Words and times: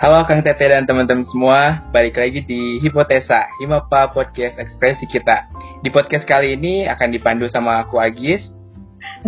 Halo 0.00 0.24
Kang 0.24 0.40
Tete 0.40 0.64
dan 0.64 0.88
teman-teman 0.88 1.28
semua, 1.28 1.84
balik 1.92 2.16
lagi 2.16 2.40
di 2.40 2.80
Hipotesa, 2.80 3.44
Himapa 3.60 4.08
Podcast 4.08 4.56
Ekspresi 4.56 5.04
kita. 5.04 5.44
Di 5.84 5.92
podcast 5.92 6.24
kali 6.24 6.56
ini 6.56 6.88
akan 6.88 7.12
dipandu 7.12 7.44
sama 7.52 7.84
aku 7.84 8.00
Agis. 8.00 8.40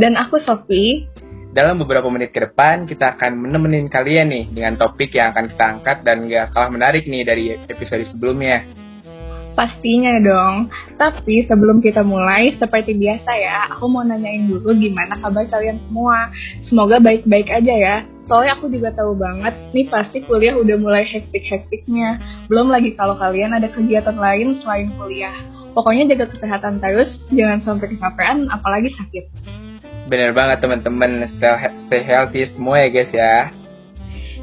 Dan 0.01 0.17
aku 0.17 0.41
Sofi. 0.41 1.05
Dalam 1.53 1.77
beberapa 1.77 2.09
menit 2.09 2.33
ke 2.33 2.41
depan, 2.49 2.89
kita 2.89 3.21
akan 3.21 3.45
menemenin 3.45 3.85
kalian 3.93 4.33
nih 4.33 4.45
dengan 4.49 4.81
topik 4.81 5.13
yang 5.13 5.37
akan 5.37 5.53
kita 5.53 5.65
angkat 5.77 5.97
dan 6.09 6.25
gak 6.25 6.57
kalah 6.57 6.73
menarik 6.73 7.05
nih 7.05 7.21
dari 7.21 7.53
episode 7.69 8.09
sebelumnya. 8.09 8.65
Pastinya 9.53 10.17
dong. 10.17 10.73
Tapi 10.97 11.45
sebelum 11.45 11.85
kita 11.85 12.01
mulai, 12.01 12.57
seperti 12.57 12.97
biasa 12.97 13.31
ya, 13.37 13.59
aku 13.77 13.85
mau 13.91 14.01
nanyain 14.01 14.49
dulu 14.49 14.73
gimana 14.77 15.21
kabar 15.21 15.45
kalian 15.53 15.77
semua. 15.85 16.33
Semoga 16.65 16.97
baik-baik 17.03 17.53
aja 17.53 17.75
ya. 17.75 17.97
Soalnya 18.31 18.57
aku 18.57 18.71
juga 18.71 18.95
tahu 18.95 19.19
banget, 19.19 19.51
nih 19.75 19.91
pasti 19.91 20.23
kuliah 20.25 20.55
udah 20.55 20.77
mulai 20.79 21.05
hektik-hektiknya. 21.05 22.23
Belum 22.47 22.71
lagi 22.71 22.95
kalau 22.95 23.19
kalian 23.19 23.53
ada 23.53 23.67
kegiatan 23.69 24.15
lain 24.15 24.63
selain 24.63 24.95
kuliah. 24.95 25.35
Pokoknya 25.75 26.17
jaga 26.17 26.31
kesehatan 26.33 26.79
terus, 26.79 27.11
jangan 27.33 27.61
sampai 27.67 27.93
kecapean, 27.93 28.47
apalagi 28.49 28.95
sakit. 28.95 29.25
Bener 30.07 30.37
banget 30.37 30.61
teman-teman, 30.63 31.29
stay, 31.35 32.01
healthy 32.05 32.47
semua 32.55 32.85
ya 32.85 32.89
guys 32.93 33.13
ya. 33.13 33.62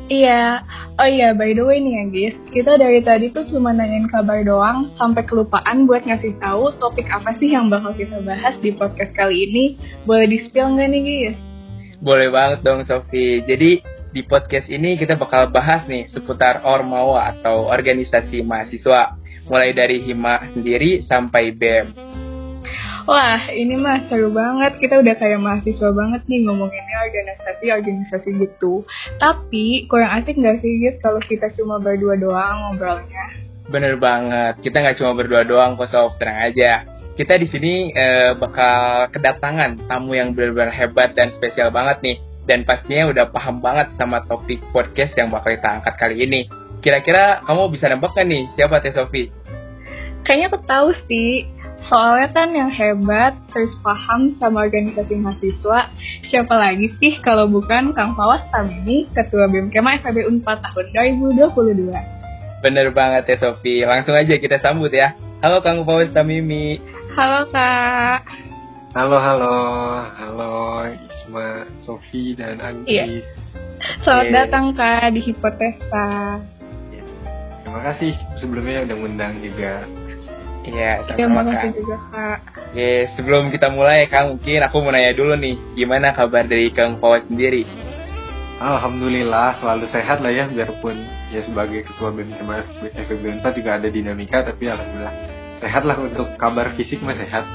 Iya, 0.09 0.65
oh 0.97 1.05
iya 1.05 1.37
by 1.37 1.53
the 1.53 1.61
way 1.61 1.77
nih 1.77 1.93
ya 2.01 2.05
guys, 2.09 2.37
kita 2.49 2.81
dari 2.81 3.05
tadi 3.05 3.29
tuh 3.29 3.45
cuma 3.45 3.69
nanyain 3.69 4.09
kabar 4.09 4.41
doang 4.41 4.89
sampai 4.97 5.21
kelupaan 5.21 5.85
buat 5.85 6.01
ngasih 6.01 6.33
tahu 6.41 6.73
topik 6.81 7.05
apa 7.13 7.37
sih 7.37 7.53
yang 7.53 7.69
bakal 7.69 7.93
kita 7.93 8.17
bahas 8.25 8.57
di 8.57 8.73
podcast 8.73 9.13
kali 9.13 9.45
ini. 9.45 9.77
Boleh 10.09 10.25
di-spill 10.25 10.73
nggak 10.73 10.89
nih 10.89 11.01
guys? 11.05 11.37
Boleh 12.01 12.33
banget 12.33 12.65
dong 12.65 12.81
Sofi. 12.89 13.45
Jadi 13.45 13.85
di 14.09 14.21
podcast 14.25 14.65
ini 14.73 14.97
kita 14.97 15.13
bakal 15.13 15.53
bahas 15.53 15.85
nih 15.85 16.09
seputar 16.09 16.65
Ormawa 16.65 17.37
atau 17.37 17.69
organisasi 17.69 18.41
mahasiswa. 18.41 19.13
Mulai 19.45 19.77
dari 19.77 20.01
Hima 20.01 20.41
sendiri 20.49 21.05
sampai 21.05 21.53
BEM. 21.53 21.87
Wah, 23.09 23.49
ini 23.49 23.73
mah 23.73 24.05
seru 24.05 24.29
banget. 24.29 24.77
Kita 24.77 25.01
udah 25.01 25.17
kayak 25.17 25.41
mahasiswa 25.41 25.89
banget 25.89 26.21
nih 26.29 26.45
ngomonginnya 26.45 26.97
organisasi-organisasi 27.09 28.29
gitu. 28.37 28.85
Tapi 29.17 29.89
kurang 29.89 30.21
asik 30.21 30.37
nggak 30.37 30.61
sih 30.61 30.77
guys 30.77 31.01
kalau 31.01 31.17
kita 31.17 31.49
cuma 31.57 31.81
berdua 31.81 32.21
doang 32.21 32.69
ngobrolnya? 32.69 33.33
Bener 33.65 33.97
banget. 33.97 34.61
Kita 34.61 34.85
nggak 34.85 35.01
cuma 35.01 35.17
berdua 35.17 35.41
doang, 35.41 35.73
kok 35.73 35.89
Sof. 35.89 36.21
Tenang 36.21 36.53
aja. 36.53 36.85
Kita 37.17 37.33
di 37.41 37.49
sini 37.49 37.89
eh, 37.97 38.37
bakal 38.37 39.09
kedatangan 39.09 39.89
tamu 39.89 40.13
yang 40.13 40.37
benar-benar 40.37 40.69
hebat 40.69 41.17
dan 41.17 41.33
spesial 41.33 41.73
banget 41.73 42.05
nih. 42.05 42.17
Dan 42.45 42.61
pastinya 42.61 43.09
udah 43.09 43.25
paham 43.33 43.57
banget 43.57 43.89
sama 43.97 44.21
topik 44.29 44.61
podcast 44.69 45.17
yang 45.17 45.33
bakal 45.33 45.49
kita 45.49 45.81
angkat 45.81 45.97
kali 45.97 46.29
ini. 46.29 46.45
Kira-kira 46.85 47.41
kamu 47.41 47.73
bisa 47.73 47.89
nebak 47.89 48.13
kan 48.13 48.29
nih 48.29 48.45
siapa 48.53 48.85
Teh 48.85 48.93
Sofi? 48.93 49.33
Kayaknya 50.21 50.45
aku 50.53 50.59
tahu 50.69 50.89
sih 51.09 51.49
Soalnya 51.87 52.27
kan 52.35 52.51
yang 52.51 52.67
hebat, 52.67 53.39
terus 53.55 53.71
paham 53.79 54.35
sama 54.35 54.67
organisasi 54.67 55.15
mahasiswa, 55.15 55.87
siapa 56.27 56.51
lagi 56.51 56.91
sih 56.99 57.15
kalau 57.23 57.47
bukan 57.47 57.95
Kang 57.95 58.19
Fawas 58.19 58.43
Tamimi, 58.51 59.07
Ketua 59.15 59.47
BMKMA 59.47 60.03
FEB 60.03 60.27
UNPAD 60.27 60.59
tahun 60.59 60.85
2022. 61.39 61.95
Bener 62.59 62.91
banget 62.91 63.23
ya 63.31 63.37
Sofi, 63.39 63.87
langsung 63.87 64.11
aja 64.11 64.35
kita 64.35 64.59
sambut 64.59 64.91
ya. 64.91 65.15
Halo 65.39 65.63
Kang 65.63 65.87
Fawas 65.87 66.11
Tamimi. 66.11 66.83
Halo 67.15 67.47
Kak. 67.47 68.27
Halo, 68.91 69.15
halo, 69.21 69.55
halo 70.19 70.53
Isma, 70.91 71.63
Sofi, 71.79 72.35
dan 72.35 72.59
Anggis. 72.59 72.89
Iya. 72.91 73.05
Selamat 74.03 74.25
okay. 74.27 74.35
datang 74.35 74.65
Kak 74.75 75.07
di 75.15 75.21
Hipotesa. 75.23 76.07
Terima 77.63 77.81
kasih 77.85 78.13
sebelumnya 78.41 78.83
udah 78.89 78.95
ngundang 78.97 79.33
juga 79.45 79.85
Iya, 80.67 81.07
sama 81.07 81.41
ya, 81.47 81.63
Kak. 81.63 81.71
juga 81.71 81.97
Kak. 82.11 82.39
Oke, 82.69 82.91
sebelum 83.15 83.49
kita 83.49 83.71
mulai 83.71 84.05
Kang, 84.11 84.35
mungkin 84.35 84.59
aku 84.61 84.75
mau 84.83 84.91
nanya 84.91 85.15
dulu 85.15 85.33
nih, 85.39 85.55
gimana 85.73 86.11
kabar 86.11 86.45
dari 86.45 86.69
Kang 86.75 86.99
Fawas 86.99 87.25
sendiri? 87.25 87.63
Alhamdulillah 88.59 89.63
selalu 89.63 89.87
sehat 89.87 90.19
lah 90.19 90.35
ya, 90.35 90.51
biarpun 90.51 90.99
ya 91.31 91.41
sebagai 91.47 91.87
ketua 91.87 92.11
BEM 92.11 92.35
sama 92.35 92.67
FEB 92.83 93.39
4 93.39 93.55
juga 93.55 93.79
ada 93.79 93.87
dinamika, 93.87 94.43
tapi 94.43 94.67
alhamdulillah 94.67 95.15
sehat 95.63 95.87
lah 95.87 95.95
untuk 95.95 96.27
kabar 96.35 96.75
fisik 96.75 96.99
mah 96.99 97.15
sehat. 97.15 97.47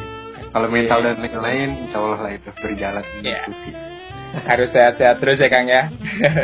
Kalau 0.54 0.70
mental 0.70 1.04
dan 1.04 1.20
lain-lain, 1.20 1.84
insya 1.84 2.00
Allah 2.00 2.20
lah 2.24 2.32
itu 2.32 2.48
berjalan. 2.56 3.04
Yeah 3.20 3.93
harus 4.42 4.68
sehat-sehat 4.74 5.22
terus 5.22 5.38
ya 5.38 5.48
Kang 5.48 5.70
ya. 5.70 5.88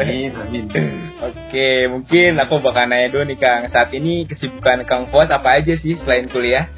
Amin, 0.01 0.31
amin. 0.31 0.65
Oke, 1.29 1.91
mungkin 1.91 2.39
aku 2.39 2.63
bakal 2.63 2.87
nanya 2.87 3.11
dulu 3.11 3.27
nih 3.27 3.39
Kang. 3.39 3.67
Saat 3.69 3.91
ini 3.93 4.25
kesibukan 4.31 4.87
Kang 4.87 5.11
Fos 5.11 5.29
apa 5.29 5.59
aja 5.59 5.75
sih 5.77 5.99
selain 6.01 6.31
kuliah? 6.31 6.71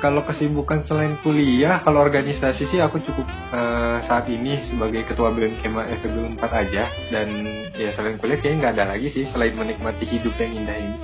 Kalau 0.00 0.24
kesibukan 0.24 0.80
selain 0.88 1.20
kuliah, 1.20 1.84
kalau 1.84 2.00
organisasi 2.00 2.72
sih 2.72 2.80
aku 2.80 3.04
cukup 3.04 3.28
uh, 3.52 4.00
saat 4.08 4.24
ini 4.32 4.64
sebagai 4.64 5.04
ketua 5.04 5.28
BMKMA 5.28 5.92
FEB 6.00 6.40
4 6.40 6.40
aja 6.40 6.88
dan 7.12 7.28
ya 7.76 7.92
selain 7.92 8.16
kuliah 8.16 8.40
kayaknya 8.40 8.56
nggak 8.64 8.74
ada 8.80 8.84
lagi 8.96 9.12
sih 9.12 9.28
selain 9.28 9.52
menikmati 9.52 10.08
hidup 10.08 10.32
yang 10.40 10.56
indah 10.56 10.76
ini. 10.80 10.96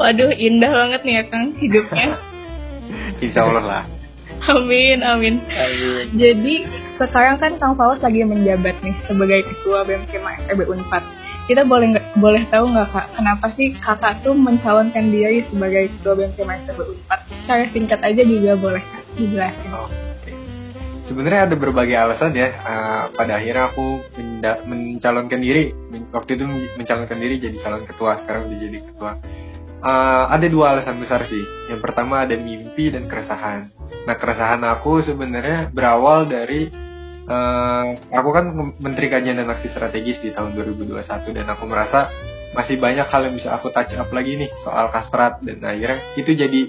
Waduh, 0.00 0.32
indah 0.32 0.72
banget 0.72 1.00
nih 1.04 1.14
ya 1.20 1.24
Kang 1.28 1.46
hidupnya. 1.60 2.08
Insya 3.24 3.44
Allah 3.44 3.64
lah. 3.64 3.95
Amin, 4.52 5.02
amin. 5.02 5.42
Amin. 5.46 6.04
Jadi 6.14 6.66
sekarang 6.98 7.38
kan 7.38 7.58
Kang 7.58 7.74
Fawas 7.78 8.00
lagi 8.02 8.24
menjabat 8.26 8.78
nih 8.82 8.94
sebagai 9.06 9.46
ketua 9.46 9.86
BMKM 9.86 10.26
FEB 10.48 10.60
Unpad. 10.70 11.02
Kita 11.46 11.62
boleh 11.62 11.94
nggak 11.94 12.06
boleh 12.18 12.42
tahu 12.50 12.74
nggak 12.74 12.88
kak 12.90 13.06
kenapa 13.14 13.46
sih 13.54 13.70
kakak 13.78 14.26
tuh 14.26 14.34
mencalonkan 14.34 15.14
diri 15.14 15.46
sebagai 15.46 15.94
ketua 15.98 16.12
BMKM 16.18 16.50
FEB 16.66 16.78
Unpad? 16.82 17.20
Secara 17.44 17.64
singkat 17.70 18.00
aja 18.02 18.22
juga 18.26 18.52
boleh 18.58 18.82
kak 18.82 19.02
dijelasin. 19.14 19.70
Oh, 19.74 19.90
Sebenarnya 21.06 21.46
ada 21.46 21.54
berbagai 21.54 21.94
alasan 21.94 22.34
ya. 22.34 22.50
Uh, 22.66 23.04
pada 23.14 23.38
akhirnya 23.38 23.70
aku 23.70 24.02
mencalonkan 24.66 25.38
diri. 25.38 25.70
Waktu 26.10 26.34
itu 26.34 26.44
mencalonkan 26.74 27.18
diri 27.22 27.38
jadi 27.38 27.62
calon 27.62 27.86
ketua. 27.86 28.18
Sekarang 28.26 28.50
udah 28.50 28.58
jadi 28.58 28.78
ketua. 28.82 29.10
Uh, 29.76 30.24
ada 30.32 30.46
dua 30.48 30.72
alasan 30.76 30.98
besar 30.98 31.28
sih. 31.28 31.44
Yang 31.68 31.80
pertama 31.84 32.24
ada 32.24 32.34
mimpi 32.34 32.88
dan 32.88 33.06
keresahan 33.06 33.76
Nah 34.06 34.14
keresahan 34.14 34.62
aku 34.62 35.02
sebenarnya 35.02 35.70
berawal 35.74 36.30
dari 36.30 36.70
uh, 37.26 37.86
aku 38.14 38.28
kan 38.30 38.54
Menteri 38.78 39.10
Kajian 39.10 39.42
dan 39.42 39.50
Aksi 39.50 39.70
Strategis 39.74 40.22
di 40.22 40.30
tahun 40.30 40.54
2021 40.54 41.02
dan 41.34 41.46
aku 41.50 41.66
merasa 41.66 42.10
masih 42.54 42.78
banyak 42.78 43.04
hal 43.10 43.26
yang 43.26 43.34
bisa 43.34 43.52
aku 43.52 43.74
touch 43.74 43.92
up 43.98 44.08
lagi 44.14 44.38
nih 44.38 44.50
soal 44.62 44.88
kastrat 44.94 45.42
dan 45.42 45.60
akhirnya 45.60 46.00
itu 46.16 46.32
jadi 46.32 46.60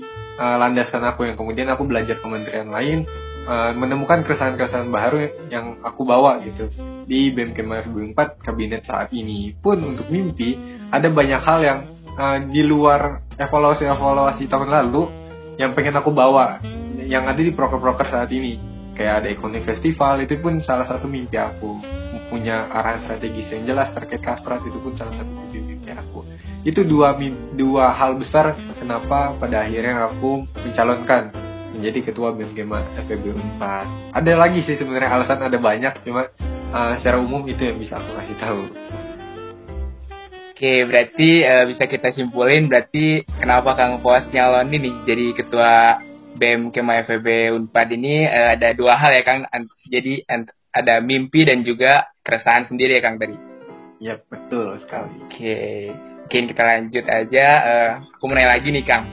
uh, 0.41 0.57
landasan 0.59 1.05
aku 1.05 1.29
yang 1.29 1.37
kemudian 1.37 1.69
aku 1.69 1.85
belajar 1.85 2.17
kementerian 2.19 2.67
lain 2.73 3.05
uh, 3.45 3.71
menemukan 3.77 4.25
keresahan-keresahan 4.25 4.89
baru 4.89 5.47
yang 5.47 5.79
aku 5.85 6.03
bawa 6.03 6.43
gitu 6.43 6.67
di 7.07 7.31
BMKM 7.31 7.87
2004 8.17 8.43
kabinet 8.43 8.83
saat 8.83 9.13
ini 9.15 9.55
pun 9.55 9.79
untuk 9.79 10.11
mimpi 10.11 10.59
ada 10.91 11.07
banyak 11.07 11.39
hal 11.39 11.59
yang 11.63 11.79
uh, 12.17 12.37
di 12.49 12.65
luar 12.65 13.23
evaluasi-evaluasi 13.37 14.49
tahun 14.49 14.69
lalu 14.73 15.03
yang 15.61 15.77
pengen 15.77 16.01
aku 16.01 16.09
bawa 16.09 16.59
yang 16.97 17.29
ada 17.29 17.37
di 17.37 17.53
proker-proker 17.53 18.09
saat 18.09 18.33
ini. 18.33 18.59
Kayak 18.97 19.21
ada 19.21 19.27
Iconic 19.29 19.61
Festival 19.61 20.25
itu 20.25 20.41
pun 20.41 20.57
salah 20.65 20.89
satu 20.89 21.05
mimpi 21.05 21.37
aku. 21.37 21.77
Punya 22.33 22.65
arahan 22.73 23.05
strategis 23.05 23.53
yang 23.53 23.63
jelas 23.69 23.93
terkait 23.93 24.19
kastrat 24.25 24.59
itu 24.65 24.75
pun 24.81 24.97
salah 24.97 25.13
satu 25.13 25.29
mimpi 25.29 25.61
mimpi 25.61 25.93
aku. 25.93 26.25
Itu 26.65 26.81
dua 26.81 27.13
dua 27.53 27.93
hal 27.93 28.17
besar 28.17 28.57
kenapa 28.81 29.37
pada 29.37 29.63
akhirnya 29.63 30.09
aku 30.09 30.49
mencalonkan 30.65 31.29
menjadi 31.77 32.09
ketua 32.09 32.33
BMGM 32.33 32.73
FPB 33.05 33.37
4 33.61 34.17
ada 34.17 34.31
lagi 34.33 34.65
sih 34.65 34.81
sebenarnya 34.81 35.13
alasan 35.13 35.45
ada 35.45 35.61
banyak 35.61 35.93
cuma 36.01 36.25
uh, 36.73 36.97
secara 36.97 37.21
umum 37.21 37.45
itu 37.45 37.61
yang 37.61 37.77
bisa 37.77 38.01
aku 38.01 38.17
kasih 38.17 38.37
tahu 38.41 38.61
Oke, 40.57 40.89
berarti 40.89 41.45
uh, 41.45 41.69
bisa 41.69 41.85
kita 41.85 42.09
simpulin 42.17 42.65
berarti 42.65 43.21
kenapa 43.37 43.77
Kang 43.77 44.01
Puas 44.01 44.25
nyalon 44.33 44.73
ini 44.73 44.89
jadi 45.05 45.37
ketua 45.37 46.01
BEM 46.33 46.73
Kema 46.73 47.05
FEB 47.05 47.53
Unpad 47.53 47.93
ini 47.93 48.25
uh, 48.25 48.57
ada 48.57 48.73
dua 48.73 48.97
hal 48.97 49.13
ya 49.13 49.21
Kang. 49.21 49.45
Jadi 49.85 50.25
ada 50.73 50.97
mimpi 50.97 51.45
dan 51.45 51.61
juga 51.61 52.09
keresahan 52.25 52.65
sendiri 52.65 52.97
ya 52.97 53.05
Kang 53.05 53.21
tadi. 53.21 53.37
Ya 54.01 54.17
betul 54.17 54.81
sekali. 54.81 55.29
Oke, 55.29 55.93
mungkin 56.25 56.49
kita 56.49 56.63
lanjut 56.65 57.05
aja. 57.05 57.47
Uh, 57.61 57.91
aku 58.17 58.25
nanya 58.33 58.57
lagi 58.57 58.73
nih 58.73 58.81
Kang. 58.81 59.05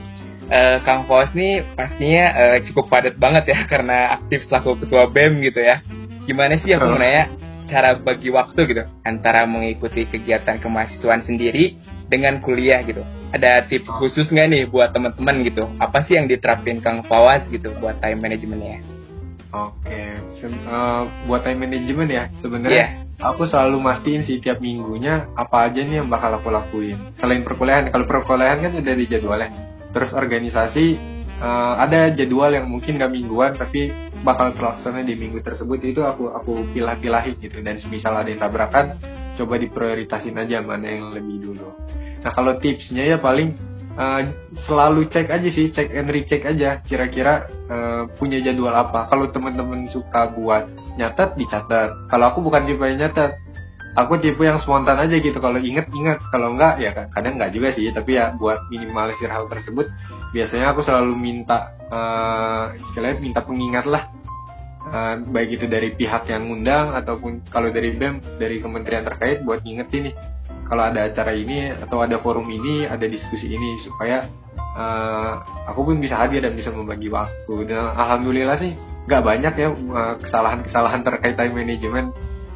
Uh, 0.49 0.81
Kang 0.81 1.05
Fos 1.05 1.29
nih 1.37 1.61
pastinya 1.77 2.25
uh, 2.41 2.57
cukup 2.65 2.89
padat 2.89 3.21
banget 3.21 3.53
ya 3.53 3.59
karena 3.71 4.17
aktif 4.17 4.49
selaku 4.49 4.81
ketua 4.81 5.13
BEM 5.13 5.45
gitu 5.45 5.61
ya. 5.61 5.85
Gimana 6.25 6.57
sih 6.57 6.73
aku 6.73 6.89
mau 6.89 6.97
nanya 6.97 7.44
cara 7.65 7.97
bagi 7.97 8.29
waktu 8.31 8.59
gitu 8.69 8.83
antara 9.03 9.43
mengikuti 9.49 10.05
kegiatan 10.07 10.61
kemahasiswaan 10.61 11.25
sendiri 11.25 11.77
dengan 12.09 12.39
kuliah 12.39 12.85
gitu 12.85 13.01
ada 13.35 13.67
tips 13.67 13.91
khusus 13.99 14.31
nggak 14.31 14.47
nih 14.47 14.63
buat 14.71 14.95
teman-teman 14.95 15.43
gitu? 15.43 15.67
Apa 15.75 16.07
sih 16.07 16.15
yang 16.15 16.31
diterapin 16.31 16.79
Kang 16.79 17.03
Fawaz 17.03 17.43
gitu 17.51 17.75
buat 17.83 17.99
time 17.99 18.23
managementnya? 18.23 18.79
Oke, 19.51 20.19
uh, 20.67 21.03
buat 21.27 21.43
time 21.43 21.67
management 21.67 22.09
ya 22.11 22.23
sebenarnya 22.43 23.07
aku 23.19 23.47
selalu 23.47 23.79
mastiin 23.79 24.27
sih 24.27 24.43
tiap 24.43 24.59
minggunya 24.59 25.31
apa 25.35 25.71
aja 25.71 25.79
nih 25.83 26.03
yang 26.03 26.11
bakal 26.11 26.31
aku 26.35 26.51
lakuin. 26.51 27.15
Selain 27.19 27.43
perkuliahan, 27.43 27.91
kalau 27.91 28.07
perkuliahan 28.07 28.59
kan 28.63 28.73
udah 28.75 28.93
di 28.95 29.05
jadwalnya. 29.07 29.51
Terus 29.95 30.11
organisasi 30.11 31.14
uh, 31.41 31.73
ada 31.79 32.11
jadwal 32.13 32.51
yang 32.51 32.67
mungkin 32.67 32.99
gak 32.99 33.11
mingguan 33.11 33.55
tapi 33.55 33.91
bakal 34.25 34.55
terlaksana 34.57 35.05
di 35.05 35.13
minggu 35.13 35.41
tersebut 35.45 35.79
itu 35.85 36.01
aku 36.01 36.33
aku 36.33 36.65
pilah-pilahin 36.73 37.37
gitu 37.37 37.61
dan 37.61 37.77
semisal 37.77 38.17
ada 38.17 38.29
yang 38.31 38.41
tabrakan 38.41 38.97
coba 39.35 39.59
diprioritasin 39.59 40.35
aja 40.39 40.63
mana 40.63 40.87
yang 40.87 41.13
lebih 41.13 41.51
dulu. 41.51 41.69
Nah 42.23 42.31
kalau 42.33 42.57
tipsnya 42.57 43.05
ya 43.05 43.17
paling 43.21 43.53
uh, 43.99 44.21
selalu 44.65 45.11
cek 45.11 45.27
aja 45.29 45.49
sih, 45.51 45.69
cek 45.71 45.91
and 45.91 46.09
recheck 46.09 46.41
aja 46.47 46.81
kira-kira 46.81 47.47
uh, 47.67 48.09
punya 48.15 48.39
jadwal 48.41 48.73
apa. 48.73 49.11
Kalau 49.11 49.29
teman-teman 49.29 49.91
suka 49.91 50.33
buat 50.33 50.71
nyatet 50.95 51.35
dicatat. 51.37 52.09
Kalau 52.09 52.25
aku 52.31 52.41
bukan 52.41 52.65
tipe 52.65 52.81
nyatet. 52.81 53.44
Aku 53.95 54.19
tipe 54.19 54.43
yang 54.43 54.59
spontan 54.59 54.99
aja 54.99 55.15
gitu. 55.15 55.39
Kalau 55.39 55.55
inget 55.55 55.87
inget, 55.95 56.19
kalau 56.27 56.51
enggak 56.51 56.83
ya 56.83 56.91
kadang 57.15 57.39
enggak 57.39 57.55
juga 57.55 57.71
sih. 57.71 57.87
Tapi 57.95 58.19
ya 58.19 58.35
buat 58.35 58.67
minimalisir 58.67 59.31
hal 59.31 59.47
tersebut, 59.47 59.87
biasanya 60.35 60.75
aku 60.75 60.83
selalu 60.83 61.15
minta 61.15 61.71
uh, 61.87 62.75
minta 63.23 63.39
pengingat 63.39 63.87
lah. 63.87 64.11
Uh, 64.85 65.17
baik 65.33 65.57
itu 65.57 65.65
dari 65.65 65.97
pihak 65.97 66.29
yang 66.29 66.45
ngundang 66.45 66.93
ataupun 66.93 67.41
kalau 67.49 67.73
dari 67.73 67.97
BEM 67.97 68.37
dari 68.37 68.61
kementerian 68.61 69.01
terkait 69.01 69.41
buat 69.41 69.65
ngingetin 69.65 70.13
nih 70.13 70.15
kalau 70.65 70.83
ada 70.85 71.09
acara 71.09 71.33
ini 71.33 71.73
atau 71.73 72.05
ada 72.05 72.21
forum 72.21 72.45
ini 72.49 72.85
ada 72.85 73.05
diskusi 73.09 73.49
ini 73.49 73.81
supaya 73.81 74.29
uh, 74.77 75.41
aku 75.69 75.89
pun 75.89 75.97
bisa 75.97 76.17
hadir 76.17 76.45
dan 76.45 76.53
bisa 76.53 76.69
membagi 76.69 77.09
waktu 77.09 77.65
dan 77.65 77.97
alhamdulillah 77.97 78.57
sih 78.61 78.77
nggak 79.05 79.21
banyak 79.21 79.53
ya 79.53 79.69
kesalahan-kesalahan 80.25 81.01
terkait 81.05 81.37
time 81.37 81.53
management 81.53 82.09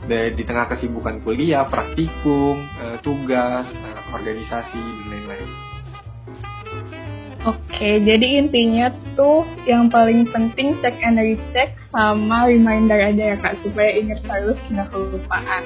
di 0.10 0.44
tengah 0.44 0.66
kesibukan 0.74 1.22
kuliah, 1.22 1.70
praktikum, 1.70 2.58
uh, 2.82 2.98
tugas, 3.06 3.70
uh, 3.70 4.02
organisasi 4.18 4.82
dan 4.82 5.08
lain-lain. 5.14 5.50
Oke, 7.48 8.04
jadi 8.04 8.44
intinya 8.44 8.92
tuh 9.16 9.48
yang 9.64 9.88
paling 9.88 10.28
penting 10.28 10.76
cek 10.84 11.00
and 11.00 11.16
recheck 11.16 11.72
sama 11.88 12.52
reminder 12.52 13.00
aja 13.00 13.32
ya 13.32 13.38
kak 13.40 13.56
supaya 13.64 13.96
ingat 13.96 14.20
terus 14.28 14.60
nggak 14.68 14.92
kelupaan. 14.92 15.64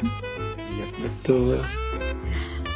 Iya 0.78 0.86
betul. 1.02 1.66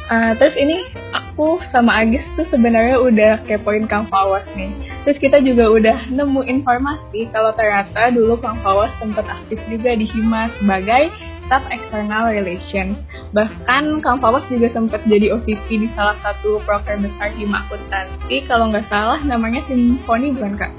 Uh, 0.08 0.32
terus 0.40 0.56
ini 0.56 0.88
aku 1.14 1.60
sama 1.70 2.00
Agis 2.00 2.24
tuh 2.34 2.48
sebenarnya 2.50 2.96
udah 2.98 3.32
kepoin 3.46 3.86
Kang 3.86 4.08
Fawas 4.10 4.42
nih. 4.56 4.72
Terus 5.06 5.20
kita 5.20 5.44
juga 5.46 5.70
udah 5.70 6.10
nemu 6.10 6.48
informasi 6.48 7.28
kalau 7.30 7.54
ternyata 7.54 8.10
dulu 8.10 8.40
Kang 8.40 8.58
Fawas 8.66 8.90
sempat 8.98 9.28
aktif 9.28 9.60
juga 9.70 9.94
di 9.94 10.10
HIMA 10.10 10.50
sebagai 10.58 11.12
Staff 11.48 11.64
External 11.72 12.28
Relations. 12.28 13.00
Bahkan 13.32 14.04
Kang 14.04 14.20
Fawas 14.20 14.44
juga 14.52 14.68
sempat 14.68 15.00
jadi 15.08 15.32
OCP 15.32 15.66
di 15.80 15.88
salah 15.96 16.20
satu 16.20 16.60
program 16.68 17.08
besar 17.08 17.32
HIMA 17.32 17.64
Akuntansi. 17.64 18.44
Kalau 18.44 18.68
nggak 18.68 18.84
salah 18.92 19.16
namanya 19.24 19.64
Simfoni 19.64 20.36
bukan 20.36 20.60
kak? 20.60 20.72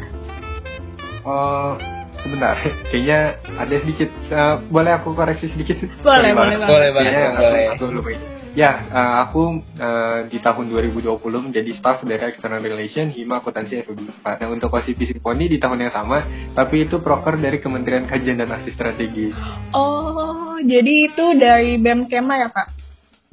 Oh, 1.26 1.74
sebentar. 2.22 2.54
Kayaknya 2.94 3.42
ada 3.58 3.76
sedikit. 3.82 4.10
Uh, 4.30 4.62
boleh 4.70 4.94
aku 4.94 5.18
koreksi 5.18 5.50
sedikit? 5.50 5.82
Boleh, 6.06 6.38
boleh, 6.38 6.56
boleh. 6.62 6.70
Boleh 6.70 6.90
banget. 6.94 7.14
Boleh. 7.42 7.66
Aku, 7.74 7.90
aku 7.90 7.98
lupa. 7.98 8.10
Ya, 8.58 8.82
uh, 8.90 9.14
aku 9.30 9.62
uh, 9.78 10.26
di 10.26 10.42
tahun 10.42 10.74
2020 10.74 11.22
menjadi 11.22 11.70
staff 11.78 12.02
dari 12.02 12.34
External 12.34 12.62
Relation 12.66 13.14
Hima 13.14 13.46
Akuntansi 13.46 13.86
FEB. 13.86 14.26
Nah, 14.26 14.50
untuk 14.50 14.74
OCP 14.74 15.06
Simponi 15.06 15.46
di 15.46 15.62
tahun 15.62 15.86
yang 15.86 15.94
sama, 15.94 16.26
tapi 16.58 16.90
itu 16.90 16.98
proker 16.98 17.38
dari 17.38 17.62
Kementerian 17.62 18.10
Kajian 18.10 18.42
dan 18.42 18.50
Aksi 18.50 18.74
Strategi. 18.74 19.30
Oh, 19.78 20.49
jadi 20.64 20.94
itu 21.12 21.26
dari 21.38 21.78
BEM 21.80 22.08
Kema 22.08 22.36
ya, 22.40 22.50
Kak? 22.52 22.68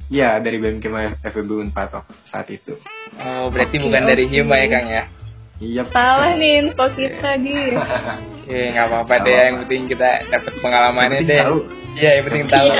Ya, 0.07 0.29
dari 0.39 0.57
BEM 0.61 0.79
Kema 0.79 1.19
FEB 1.19 1.49
Unpad 1.67 2.03
saat 2.31 2.47
itu. 2.47 2.79
Oh, 3.17 3.51
berarti 3.51 3.75
okay, 3.79 3.85
bukan 3.85 4.01
okay. 4.03 4.09
dari 4.13 4.25
Hima 4.29 4.55
ya, 4.59 4.67
Kang 4.71 4.87
ya? 4.87 5.03
Iya. 5.57 5.83
Salah 5.89 6.37
nih 6.37 6.53
info 6.61 6.85
kita, 6.93 7.29
Gi. 7.41 7.63
Oke, 7.73 8.59
nggak 8.77 8.85
apa-apa 8.93 9.15
deh. 9.25 9.33
Yang 9.33 9.57
penting 9.65 9.81
kita 9.89 10.09
dapat 10.29 10.53
pengalamannya 10.61 11.21
deh. 11.25 11.41
Iya, 11.97 12.09
yang 12.21 12.25
penting 12.29 12.45
tahu. 12.45 12.69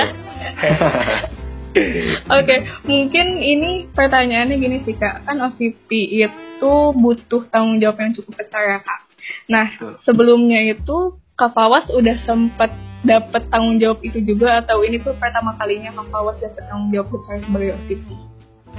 Oke, 1.78 2.42
okay, 2.42 2.58
mungkin 2.86 3.26
ini 3.44 3.86
pertanyaannya 3.92 4.56
gini 4.58 4.82
sih 4.82 4.96
kak, 4.98 5.28
kan 5.28 5.36
OCP 5.38 5.90
itu 6.16 6.74
butuh 6.96 7.46
tanggung 7.52 7.78
jawab 7.78 8.02
yang 8.02 8.16
cukup 8.16 8.34
besar 8.40 8.62
ya 8.66 8.78
kak. 8.82 9.00
Nah, 9.46 9.66
sebelumnya 10.02 10.64
itu 10.64 11.18
Kak 11.38 11.54
Fawas 11.54 11.86
udah 11.94 12.18
sempat 12.26 12.74
dapat 13.08 13.48
tanggung 13.48 13.80
jawab 13.80 14.04
itu 14.04 14.20
juga 14.20 14.60
atau 14.60 14.84
ini 14.84 15.00
tuh 15.00 15.16
pertama 15.16 15.56
kalinya 15.56 15.88
Kak 15.96 16.12
Fawas 16.12 16.36
dapat 16.36 16.62
tanggung 16.68 16.92
jawab 16.92 17.08
besar 17.08 17.40
sebagai 17.40 17.70
OCP? 17.80 18.06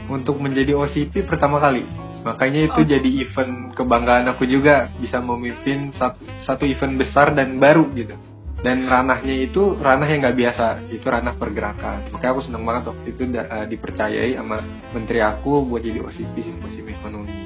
Untuk 0.05 0.37
menjadi 0.37 0.71
OCP 0.77 1.25
pertama 1.25 1.57
kali, 1.57 1.83
makanya 2.21 2.69
itu 2.69 2.81
oh. 2.81 2.87
jadi 2.87 3.09
event 3.25 3.73
kebanggaan 3.73 4.29
aku 4.29 4.45
juga 4.45 4.93
bisa 5.01 5.17
memimpin 5.17 5.89
satu, 5.97 6.21
satu 6.45 6.63
event 6.69 7.01
besar 7.01 7.33
dan 7.33 7.57
baru 7.57 7.89
gitu 7.97 8.13
dan 8.59 8.91
ranahnya 8.91 9.47
itu 9.47 9.79
ranah 9.79 10.07
yang 10.07 10.19
nggak 10.19 10.35
biasa 10.35 10.91
itu 10.91 11.05
ranah 11.07 11.31
pergerakan 11.39 12.11
makanya 12.11 12.31
aku 12.35 12.43
seneng 12.43 12.63
banget 12.67 12.83
waktu 12.91 13.07
itu 13.15 13.21
uh, 13.39 13.65
dipercayai 13.71 14.35
sama 14.35 14.59
menteri 14.91 15.23
aku 15.23 15.63
buat 15.63 15.79
jadi 15.79 16.03
OCP 16.03 16.35
simposium 16.43 16.91
ekonomi 16.91 17.38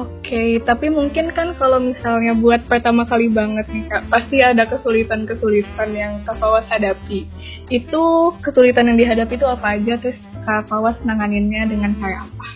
Oke, 0.00 0.32
okay, 0.32 0.50
tapi 0.64 0.88
mungkin 0.88 1.28
kan 1.36 1.52
kalau 1.60 1.76
misalnya 1.76 2.32
buat 2.32 2.64
pertama 2.64 3.04
kali 3.04 3.28
banget 3.28 3.68
nih 3.68 3.84
kak, 3.84 4.08
pasti 4.08 4.40
ada 4.40 4.64
kesulitan-kesulitan 4.64 5.90
yang 5.92 6.12
kak 6.24 6.40
Fawas 6.40 6.64
hadapi. 6.72 7.28
Itu 7.68 8.32
kesulitan 8.40 8.88
yang 8.88 8.96
dihadapi 8.96 9.36
itu 9.36 9.44
apa 9.44 9.76
aja, 9.76 10.00
terus 10.00 10.16
kak 10.48 10.72
Fawas 10.72 10.96
nanganinnya 11.04 11.68
dengan 11.68 11.92
cara 12.00 12.24
apa? 12.24 12.46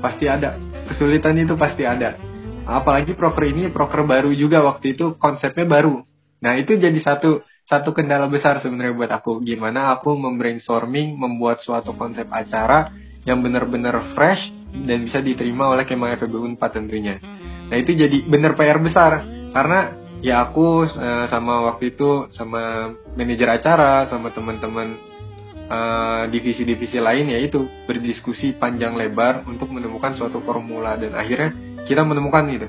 Pasti 0.00 0.24
ada, 0.32 0.56
kesulitan 0.88 1.36
itu 1.36 1.52
pasti 1.60 1.84
ada. 1.84 2.16
Apalagi 2.64 3.12
proker 3.12 3.44
ini 3.52 3.68
proker 3.68 4.08
baru 4.08 4.32
juga 4.32 4.64
waktu 4.64 4.96
itu 4.96 5.12
konsepnya 5.20 5.68
baru 5.68 6.02
Nah 6.42 6.52
itu 6.60 6.76
jadi 6.76 6.96
satu 7.00 7.40
satu 7.66 7.90
kendala 7.96 8.28
besar 8.28 8.60
sebenarnya 8.60 8.94
buat 8.94 9.10
aku. 9.10 9.42
Gimana 9.42 9.96
aku 9.96 10.14
membrainstorming, 10.14 11.16
membuat 11.16 11.64
suatu 11.64 11.96
konsep 11.96 12.28
acara 12.30 12.92
yang 13.26 13.42
benar-benar 13.42 14.14
fresh 14.14 14.46
dan 14.84 15.08
bisa 15.08 15.24
diterima 15.24 15.72
oleh 15.72 15.88
Kemang 15.88 16.12
FEB 16.20 16.58
4 16.58 16.76
tentunya. 16.76 17.16
Nah 17.66 17.76
itu 17.78 17.96
jadi 17.96 18.26
benar 18.28 18.58
PR 18.58 18.82
besar. 18.82 19.24
Karena 19.54 19.96
ya 20.20 20.44
aku 20.44 20.84
uh, 20.84 21.26
sama 21.32 21.72
waktu 21.72 21.96
itu 21.96 22.28
sama 22.36 22.92
manajer 23.16 23.48
acara 23.48 24.10
sama 24.12 24.34
teman-teman 24.36 25.00
uh, 25.70 26.28
divisi-divisi 26.28 27.00
lain 27.00 27.32
ya 27.32 27.38
itu 27.40 27.64
berdiskusi 27.88 28.58
panjang 28.60 28.98
lebar 28.98 29.48
untuk 29.48 29.72
menemukan 29.72 30.12
suatu 30.18 30.44
formula. 30.44 31.00
Dan 31.00 31.16
akhirnya 31.16 31.54
kita 31.88 32.04
menemukan 32.04 32.44
itu 32.52 32.68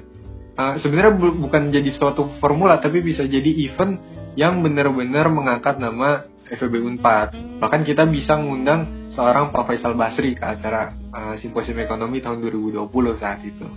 uh, 0.58 0.76
sebenarnya 0.82 1.14
bu 1.16 1.38
bukan 1.48 1.70
jadi 1.70 1.90
suatu 1.96 2.36
formula 2.42 2.82
tapi 2.82 3.06
bisa 3.06 3.24
jadi 3.24 3.48
event 3.70 4.02
yang 4.38 4.62
benar-benar 4.62 5.30
mengangkat 5.30 5.78
nama 5.82 6.26
FEB 6.52 6.80
Unpad. 6.84 7.60
Bahkan 7.60 7.82
kita 7.84 8.08
bisa 8.08 8.40
ngundang 8.40 9.12
seorang 9.12 9.52
Pak 9.52 9.64
Faisal 9.68 9.98
Basri 9.98 10.36
ke 10.38 10.44
acara 10.44 10.94
uh, 11.12 11.34
Simposium 11.40 11.82
Ekonomi 11.82 12.24
tahun 12.24 12.40
2020 12.44 13.22
saat 13.22 13.40
itu. 13.44 13.68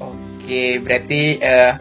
Oke, 0.00 0.80
berarti 0.80 1.36
uh, 1.38 1.72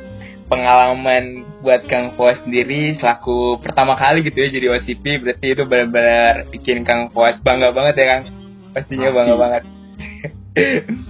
pengalaman 0.51 1.47
buat 1.59 1.87
Kang 1.87 2.15
Fuas 2.15 2.39
sendiri 2.43 2.95
selaku 2.99 3.59
pertama 3.59 3.99
kali 3.99 4.23
gitu 4.23 4.39
ya 4.39 4.47
jadi 4.47 4.67
OCP 4.79 5.03
berarti 5.19 5.47
itu 5.51 5.63
benar-benar 5.67 6.47
bikin 6.51 6.87
Kang 6.87 7.11
Fuas 7.11 7.39
bangga 7.43 7.71
banget 7.71 7.95
ya 7.99 8.05
Kang. 8.15 8.23
Pastinya 8.71 9.09
Pasti. 9.11 9.17
bangga 9.17 9.35
banget 9.35 9.63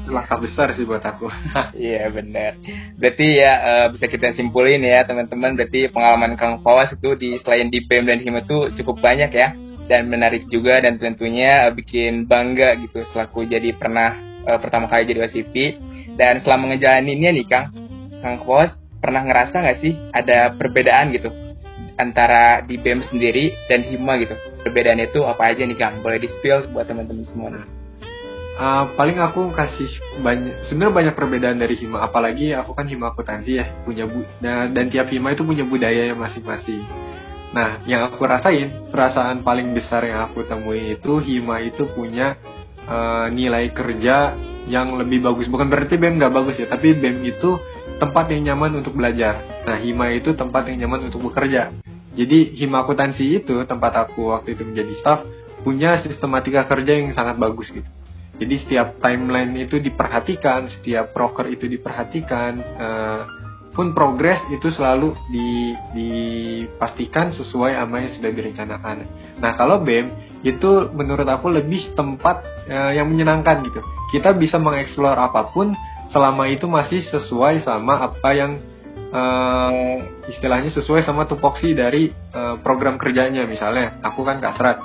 langkah 0.10 0.38
besar 0.42 0.76
sih 0.76 0.84
buat 0.84 1.04
aku. 1.04 1.32
Iya 1.80 2.12
benar. 2.12 2.60
Berarti 3.00 3.28
ya 3.40 3.54
uh, 3.60 3.88
bisa 3.96 4.06
kita 4.12 4.36
simpulin 4.36 4.84
ya 4.84 5.08
teman-teman. 5.08 5.56
Berarti 5.56 5.88
pengalaman 5.90 6.36
Kang 6.36 6.60
Fawas 6.60 6.92
itu 6.92 7.16
di 7.16 7.40
selain 7.42 7.72
di 7.72 7.84
PM 7.88 8.06
dan 8.06 8.20
Hima 8.20 8.44
itu 8.44 8.74
cukup 8.82 9.00
banyak 9.00 9.32
ya 9.32 9.56
dan 9.90 10.06
menarik 10.06 10.46
juga 10.54 10.86
dan 10.86 11.02
tentunya 11.02 11.68
uh, 11.68 11.74
bikin 11.74 12.30
bangga 12.30 12.78
gitu 12.78 13.02
selaku 13.10 13.50
jadi 13.50 13.74
pernah 13.74 14.14
uh, 14.46 14.62
pertama 14.62 14.86
kali 14.86 15.10
jadi 15.10 15.26
OCP 15.26 15.56
dan 16.16 16.46
selama 16.46 16.72
ngejalaninnya 16.72 17.34
nih 17.34 17.46
Kang 17.50 17.74
Kang 18.22 18.46
Fawas 18.46 18.78
pernah 19.02 19.26
ngerasa 19.26 19.56
nggak 19.66 19.80
sih 19.82 19.98
ada 20.14 20.54
perbedaan 20.54 21.10
gitu 21.10 21.34
antara 21.98 22.62
di 22.64 22.78
BEM 22.78 23.02
sendiri 23.10 23.52
dan 23.66 23.82
Hima 23.90 24.22
gitu 24.22 24.38
perbedaan 24.62 25.02
itu 25.02 25.26
apa 25.26 25.52
aja 25.52 25.66
nih 25.66 25.76
Kang 25.76 26.06
boleh 26.06 26.22
di 26.22 26.30
spill 26.38 26.70
buat 26.70 26.86
teman-teman 26.86 27.26
semua 27.26 27.50
nih 27.50 27.79
uh, 28.60 28.92
paling 29.00 29.18
aku 29.24 29.56
kasih 29.56 29.88
banyak 30.20 30.68
sebenarnya 30.68 30.94
banyak 30.94 31.16
perbedaan 31.16 31.58
dari 31.58 31.80
hima 31.80 32.04
apalagi 32.04 32.52
aku 32.52 32.76
kan 32.76 32.86
hima 32.86 33.16
akuntansi 33.16 33.52
ya 33.64 33.66
punya 33.88 34.06
bu 34.06 34.28
dan, 34.44 34.76
dan 34.76 34.92
tiap 34.92 35.08
hima 35.10 35.32
itu 35.32 35.48
punya 35.48 35.64
budaya 35.64 36.12
yang 36.12 36.20
masing-masing 36.20 36.84
nah 37.50 37.82
yang 37.90 38.06
aku 38.06 38.22
rasain 38.28 38.92
perasaan 38.94 39.42
paling 39.42 39.74
besar 39.74 40.06
yang 40.06 40.28
aku 40.28 40.46
temui 40.46 41.00
itu 41.00 41.18
hima 41.24 41.64
itu 41.64 41.88
punya 41.90 42.38
uh, 42.86 43.32
nilai 43.32 43.74
kerja 43.74 44.38
yang 44.70 44.94
lebih 45.02 45.26
bagus 45.26 45.50
bukan 45.50 45.66
berarti 45.66 45.98
bem 45.98 46.22
nggak 46.22 46.30
bagus 46.30 46.62
ya 46.62 46.70
tapi 46.70 46.94
bem 46.94 47.26
itu 47.26 47.58
tempat 48.00 48.32
yang 48.32 48.56
nyaman 48.56 48.80
untuk 48.80 48.96
belajar. 48.96 49.44
Nah, 49.68 49.78
Hima 49.78 50.16
itu 50.16 50.34
tempat 50.34 50.72
yang 50.72 50.88
nyaman 50.88 51.12
untuk 51.12 51.30
bekerja. 51.30 51.76
Jadi 52.16 52.56
Hima 52.58 52.88
akuntansi 52.88 53.44
itu 53.44 53.54
tempat 53.68 54.08
aku 54.08 54.34
waktu 54.34 54.56
itu 54.56 54.64
menjadi 54.66 54.94
staff 55.04 55.20
punya 55.62 56.00
sistematika 56.02 56.66
kerja 56.66 56.96
yang 56.96 57.12
sangat 57.12 57.36
bagus 57.36 57.68
gitu. 57.70 57.86
Jadi 58.40 58.56
setiap 58.64 59.04
timeline 59.04 59.52
itu 59.60 59.84
diperhatikan, 59.84 60.72
setiap 60.80 61.12
proker 61.12 61.52
itu 61.52 61.68
diperhatikan, 61.68 62.54
uh, 62.80 63.22
pun 63.80 63.96
progres 63.96 64.44
itu 64.52 64.68
selalu 64.76 65.16
di, 65.32 65.72
dipastikan 65.96 67.32
sesuai 67.32 67.80
sama 67.80 68.04
yang 68.04 68.12
sudah 68.16 68.32
direncanakan. 68.32 68.96
Nah 69.40 69.52
kalau 69.56 69.80
BEM 69.80 70.12
itu 70.44 70.92
menurut 70.96 71.28
aku 71.28 71.52
lebih 71.52 71.96
tempat 71.96 72.44
uh, 72.68 72.92
yang 72.92 73.08
menyenangkan 73.08 73.64
gitu. 73.68 73.80
Kita 74.12 74.36
bisa 74.36 74.60
mengeksplor 74.60 75.16
apa 75.16 75.52
pun 75.52 75.76
selama 76.10 76.50
itu 76.50 76.66
masih 76.66 77.06
sesuai 77.08 77.64
sama 77.64 78.10
apa 78.10 78.30
yang 78.34 78.58
uh, 79.14 79.96
istilahnya 80.28 80.74
sesuai 80.74 81.06
sama 81.06 81.30
tupoksi 81.30 81.72
dari 81.72 82.12
uh, 82.34 82.58
program 82.60 83.00
kerjanya 83.00 83.46
misalnya. 83.46 84.02
Aku 84.04 84.28
kan 84.28 84.44
kasrat 84.44 84.82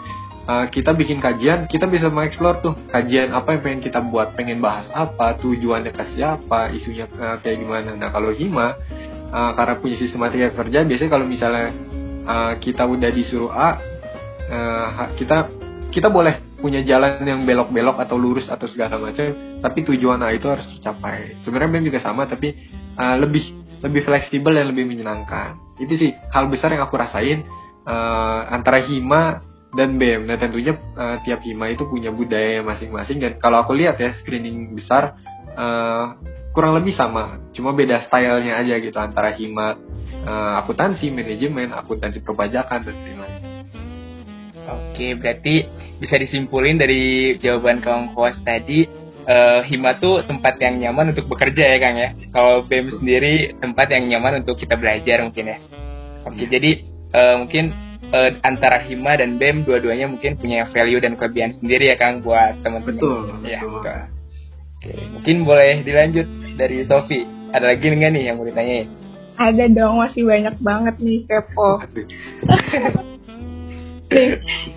uh, 0.48 0.66
kita 0.68 0.92
bikin 0.92 1.18
kajian, 1.20 1.66
kita 1.66 1.88
bisa 1.88 2.08
mengeksplor 2.08 2.60
tuh 2.60 2.74
kajian 2.92 3.32
apa 3.32 3.56
yang 3.56 3.60
pengen 3.64 3.80
kita 3.84 4.00
buat, 4.04 4.36
pengen 4.36 4.60
bahas 4.60 4.88
apa, 4.92 5.36
tujuannya 5.40 5.92
ke 5.92 6.04
siapa, 6.16 6.72
isunya 6.72 7.08
uh, 7.18 7.40
kayak 7.40 7.60
gimana. 7.60 7.96
Nah 7.96 8.08
kalau 8.12 8.32
Hima, 8.32 8.76
uh, 9.32 9.50
karena 9.56 9.74
punya 9.80 9.96
sistematika 10.00 10.52
kerja, 10.54 10.84
biasanya 10.84 11.10
kalau 11.10 11.26
misalnya 11.26 11.68
uh, 12.24 12.52
kita 12.60 12.82
udah 12.84 13.10
disuruh 13.12 13.52
A, 13.52 13.70
uh, 14.48 14.88
kita 15.16 15.36
kita 15.94 16.08
boleh 16.10 16.58
punya 16.58 16.80
jalan 16.80 17.20
yang 17.22 17.44
belok-belok 17.44 18.00
atau 18.00 18.16
lurus 18.16 18.48
atau 18.48 18.64
segala 18.66 18.96
macam, 18.96 19.60
tapi 19.60 19.84
tujuan 19.84 20.20
A 20.24 20.32
itu 20.32 20.48
harus 20.48 20.64
tercapai. 20.76 21.36
Sebenarnya 21.44 21.70
BEM 21.76 21.84
juga 21.92 22.00
sama, 22.00 22.24
tapi 22.24 22.56
uh, 22.96 23.16
lebih 23.20 23.64
lebih 23.84 24.00
fleksibel 24.00 24.56
dan 24.56 24.72
lebih 24.72 24.88
menyenangkan. 24.88 25.60
Itu 25.76 26.00
sih 26.00 26.16
hal 26.32 26.48
besar 26.48 26.72
yang 26.72 26.88
aku 26.88 26.96
rasain 26.96 27.44
uh, 27.84 28.48
antara 28.48 28.80
Hima 28.80 29.53
dan 29.74 29.98
BEM. 29.98 30.26
Nah 30.26 30.38
tentunya 30.38 30.78
uh, 30.94 31.18
tiap 31.26 31.42
hima 31.42 31.70
itu 31.70 31.86
punya 31.86 32.14
budaya 32.14 32.62
masing-masing 32.62 33.18
dan 33.18 33.32
kalau 33.42 33.62
aku 33.62 33.74
lihat 33.74 33.98
ya 33.98 34.14
screening 34.22 34.74
besar 34.74 35.18
uh, 35.54 36.14
kurang 36.54 36.78
lebih 36.78 36.94
sama, 36.94 37.42
cuma 37.50 37.74
beda 37.74 38.06
stylenya 38.06 38.62
aja 38.62 38.78
gitu 38.78 38.94
antara 38.94 39.34
hima 39.34 39.74
uh, 40.22 40.62
akuntansi, 40.62 41.10
manajemen, 41.10 41.74
akuntansi 41.74 42.22
perpajakan 42.22 42.86
dan 42.86 42.94
lain-lain. 42.94 43.42
Oke, 44.64 45.12
berarti 45.18 45.66
bisa 46.00 46.16
disimpulin 46.16 46.80
dari 46.80 47.36
jawaban 47.42 47.84
Kang 47.84 48.16
Kos 48.16 48.38
tadi 48.46 48.88
uh, 49.28 49.60
Hima 49.66 50.00
tuh 50.00 50.24
tempat 50.24 50.56
yang 50.56 50.80
nyaman 50.80 51.12
untuk 51.12 51.28
bekerja 51.28 51.64
ya 51.74 51.78
Kang 51.82 51.96
ya. 52.00 52.10
Kalau 52.32 52.64
BEM 52.64 52.96
sendiri 52.96 53.52
tempat 53.60 53.92
yang 53.92 54.08
nyaman 54.08 54.40
untuk 54.46 54.56
kita 54.56 54.80
belajar 54.80 55.20
mungkin 55.20 55.52
ya. 55.52 55.58
Oke, 56.24 56.48
jadi 56.48 56.80
uh, 57.12 57.34
mungkin 57.44 57.76
uh, 58.14 58.30
antara 58.46 58.78
Hima 58.86 59.18
dan 59.18 59.36
BEM 59.36 59.66
dua-duanya 59.66 60.06
mungkin 60.06 60.38
punya 60.38 60.70
value 60.70 61.02
dan 61.02 61.18
kelebihan 61.18 61.50
sendiri 61.58 61.90
ya 61.90 61.98
Kang 61.98 62.22
buat 62.22 62.62
teman-teman. 62.62 62.94
Betul. 62.94 63.18
Ya, 63.42 63.60
betul. 63.66 63.98
Oke, 64.78 64.92
mungkin 65.10 65.36
boleh 65.42 65.82
dilanjut 65.82 66.26
dari 66.54 66.86
Sofi. 66.86 67.26
Ada 67.50 67.74
lagi 67.74 67.90
nggak 67.90 68.12
nih 68.14 68.22
yang 68.30 68.38
mau 68.38 68.46
ditanyain? 68.46 68.88
Ada 69.34 69.66
dong, 69.66 69.98
masih 69.98 70.22
banyak 70.22 70.54
banget 70.62 70.94
nih 71.02 71.26
kepo. 71.26 71.82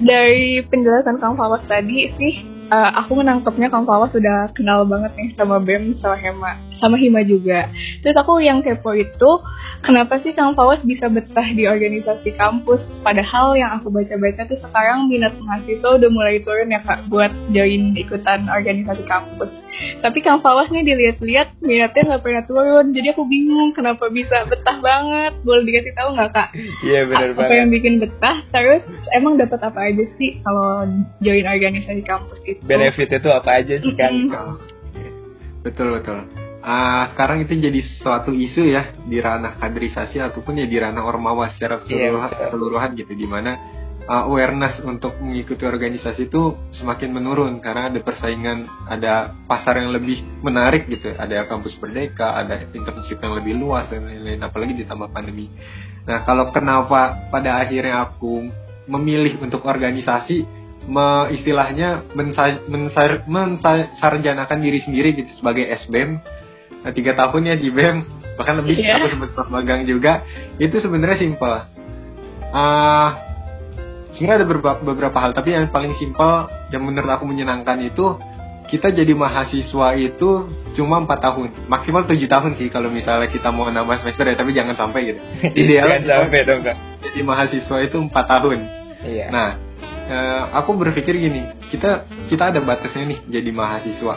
dari 0.02 0.66
penjelasan 0.66 1.22
Kang 1.22 1.38
Fawas 1.38 1.62
tadi 1.70 2.10
sih 2.18 2.42
uh, 2.74 2.92
aku 3.04 3.22
menangkapnya 3.22 3.70
Kang 3.70 3.86
Fawas 3.86 4.10
sudah 4.10 4.50
kenal 4.58 4.88
banget 4.88 5.14
nih 5.14 5.30
sama 5.38 5.62
BEM 5.62 5.94
sama 6.02 6.18
Hema 6.18 6.58
sama 6.78 6.96
Hima 6.96 7.26
juga. 7.26 7.68
Terus 8.06 8.16
aku 8.16 8.40
yang 8.40 8.62
kepo 8.62 8.94
itu 8.94 9.32
kenapa 9.82 10.22
sih 10.22 10.32
Kang 10.38 10.54
Fawas 10.54 10.80
bisa 10.86 11.10
betah 11.10 11.48
di 11.52 11.66
organisasi 11.66 12.38
kampus 12.38 12.82
padahal 13.02 13.58
yang 13.58 13.82
aku 13.82 13.90
baca-baca 13.90 14.46
tuh 14.46 14.60
sekarang 14.62 15.10
minat 15.10 15.34
mahasiswa 15.42 15.98
udah 15.98 16.10
mulai 16.14 16.40
turun 16.46 16.72
ya 16.72 16.82
Kak 16.86 17.10
buat 17.10 17.34
join 17.52 17.98
ikutan 17.98 18.46
organisasi 18.46 19.04
kampus. 19.10 19.50
Tapi 20.06 20.20
Kang 20.22 20.46
Fawas 20.46 20.70
nih 20.70 20.86
dilihat-lihat 20.86 21.58
minatnya 21.66 22.16
nggak 22.16 22.24
pernah 22.24 22.44
turun 22.46 22.94
jadi 22.94 23.18
aku 23.18 23.26
bingung 23.26 23.74
kenapa 23.74 24.08
bisa 24.14 24.46
betah 24.46 24.78
banget. 24.80 25.34
Boleh 25.42 25.66
dikasih 25.66 25.94
tahu 25.98 26.14
nggak 26.14 26.32
Kak? 26.32 26.50
Iya 26.86 27.10
benar 27.10 27.30
banget. 27.34 27.50
Apa 27.50 27.54
yang 27.58 27.70
bikin 27.74 27.94
betah? 27.98 28.38
Terus 28.54 28.84
emang 29.18 29.36
dapat 29.42 29.60
apa 29.66 29.80
aja 29.90 30.06
sih 30.22 30.40
kalau 30.46 30.86
join 31.26 31.46
organisasi 31.50 32.06
kampus 32.06 32.40
itu? 32.46 32.62
benefit 32.68 33.10
itu 33.10 33.30
apa 33.32 33.50
aja 33.64 33.76
sih 33.80 33.94
kan 33.96 34.30
betul 35.64 35.98
betul 35.98 36.47
uh, 36.68 37.04
sekarang 37.16 37.48
itu 37.48 37.56
jadi 37.56 37.80
suatu 38.04 38.36
isu 38.36 38.68
ya 38.68 38.92
di 39.08 39.18
ranah 39.24 39.56
kaderisasi 39.56 40.20
ataupun 40.20 40.60
ya 40.60 40.68
di 40.68 40.78
ranah 40.78 41.08
ormawa 41.08 41.48
secara 41.56 41.80
iya, 41.88 42.12
keseluruhan, 42.12 42.30
yeah, 42.30 42.40
keseluruhan 42.44 42.90
gitu 43.00 43.14
di 43.16 43.28
mana 43.28 43.52
uh, 44.08 44.28
awareness 44.28 44.84
untuk 44.84 45.16
mengikuti 45.24 45.64
organisasi 45.64 46.28
itu 46.28 46.56
semakin 46.76 47.16
menurun 47.16 47.64
karena 47.64 47.88
ada 47.88 48.00
persaingan 48.04 48.68
ada 48.92 49.32
pasar 49.48 49.80
yang 49.80 49.96
lebih 49.96 50.22
menarik 50.44 50.92
gitu. 50.92 51.16
Ada 51.16 51.48
kampus 51.48 51.80
merdeka 51.80 52.36
ada 52.36 52.68
internship 52.76 53.24
yang 53.24 53.40
lebih 53.40 53.56
luas 53.56 53.88
dan 53.88 54.04
lain-lain 54.04 54.44
apalagi 54.44 54.76
ditambah 54.76 55.10
pandemi. 55.16 55.48
Nah 56.04 56.28
kalau 56.28 56.52
kenapa 56.52 57.32
pada 57.32 57.64
akhirnya 57.64 58.04
aku 58.04 58.48
memilih 58.88 59.44
untuk 59.44 59.68
organisasi 59.68 60.48
me, 60.88 61.28
istilahnya 61.36 62.08
mensar, 62.16 62.64
mensar, 62.72 63.28
mensarjanakan 63.28 64.60
diri 64.64 64.80
sendiri 64.80 65.12
gitu 65.20 65.44
sebagai 65.44 65.68
SBM 65.84 66.24
tiga 66.94 67.18
tahun 67.18 67.42
ya 67.52 67.56
di 67.58 67.70
BEM 67.74 68.18
bahkan 68.38 68.62
lebih 68.62 68.78
yeah. 68.78 69.02
aku 69.02 69.18
sempat 69.18 69.30
staf 69.34 69.48
magang 69.50 69.84
juga. 69.90 70.22
Itu 70.62 70.78
sebenarnya 70.78 71.18
simpel. 71.18 71.66
Uh, 72.54 73.10
sebenarnya 74.16 74.38
ada 74.42 74.48
beberapa, 74.48 74.80
beberapa 74.80 75.18
hal 75.20 75.34
tapi 75.34 75.58
yang 75.58 75.68
paling 75.74 75.98
simpel 75.98 76.48
yang 76.72 76.86
menurut 76.86 77.10
aku 77.10 77.26
menyenangkan 77.28 77.82
itu 77.84 78.16
kita 78.68 78.92
jadi 78.92 79.16
mahasiswa 79.16 79.96
itu 79.96 80.30
cuma 80.76 81.02
empat 81.02 81.20
tahun. 81.24 81.68
Maksimal 81.72 82.06
tujuh 82.06 82.28
tahun 82.30 82.60
sih 82.60 82.68
kalau 82.70 82.92
misalnya 82.92 83.32
kita 83.32 83.50
mau 83.50 83.68
nambah 83.68 84.04
semester 84.04 84.28
ya 84.28 84.36
tapi 84.36 84.52
jangan 84.54 84.76
sampai 84.76 85.16
gitu. 85.16 85.20
Ideal 85.66 86.04
jangan 86.04 86.30
sampai 86.30 86.40
dong 86.46 86.62
kak. 86.64 86.78
jadi 87.10 87.20
mahasiswa 87.24 87.78
itu 87.84 87.98
empat 87.98 88.26
tahun. 88.28 88.60
Iya. 88.98 89.30
nah 89.30 89.56
uh, 90.10 90.44
aku 90.58 90.74
berpikir 90.74 91.14
gini 91.16 91.54
kita 91.70 92.10
kita 92.34 92.50
ada 92.50 92.60
batasnya 92.60 93.08
nih 93.16 93.20
jadi 93.32 93.50
mahasiswa. 93.56 94.16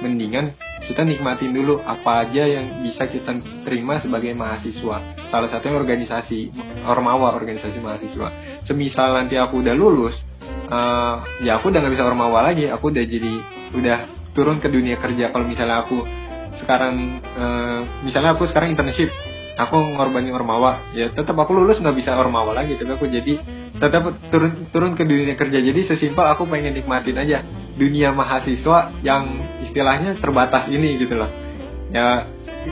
Mendingan 0.00 0.56
kita 0.90 1.06
nikmatin 1.06 1.54
dulu 1.54 1.78
apa 1.86 2.26
aja 2.26 2.50
yang 2.50 2.82
bisa 2.82 3.06
kita 3.06 3.30
terima 3.62 4.02
sebagai 4.02 4.34
mahasiswa. 4.34 5.14
Salah 5.30 5.46
satunya 5.46 5.78
organisasi 5.78 6.50
ormawa 6.82 7.30
organisasi 7.38 7.78
mahasiswa. 7.78 8.28
Semisal 8.66 9.14
nanti 9.14 9.38
aku 9.38 9.62
udah 9.62 9.70
lulus 9.78 10.18
uh, 10.66 11.22
ya 11.46 11.62
aku 11.62 11.70
udah 11.70 11.78
nggak 11.78 11.94
bisa 11.94 12.10
ormawa 12.10 12.42
lagi. 12.42 12.66
Aku 12.66 12.90
udah 12.90 13.06
jadi 13.06 13.32
udah 13.70 13.98
turun 14.34 14.58
ke 14.58 14.66
dunia 14.66 14.98
kerja. 14.98 15.30
Kalau 15.30 15.46
misalnya 15.46 15.86
aku 15.86 16.02
sekarang 16.58 17.22
uh, 17.38 17.80
misalnya 18.02 18.34
aku 18.34 18.50
sekarang 18.50 18.74
internship 18.74 19.14
aku 19.54 19.78
ngorbanin 19.94 20.34
ormawa 20.34 20.90
ya 20.90 21.12
tetap 21.14 21.38
aku 21.38 21.54
lulus 21.54 21.78
nggak 21.78 21.94
bisa 22.02 22.18
ormawa 22.18 22.50
lagi. 22.50 22.74
Tapi 22.74 22.90
aku 22.98 23.06
jadi 23.06 23.38
tetap 23.78 24.10
turun 24.34 24.66
turun 24.74 24.98
ke 24.98 25.06
dunia 25.06 25.38
kerja. 25.38 25.62
Jadi 25.62 25.86
sesimpel 25.86 26.26
aku 26.34 26.50
pengen 26.50 26.74
nikmatin 26.74 27.14
aja 27.14 27.46
dunia 27.78 28.10
mahasiswa 28.10 28.92
yang 29.06 29.24
istilahnya 29.70 30.18
terbatas 30.18 30.66
ini 30.68 30.98
gitu 30.98 31.14
loh 31.14 31.30
ya 31.94 32.26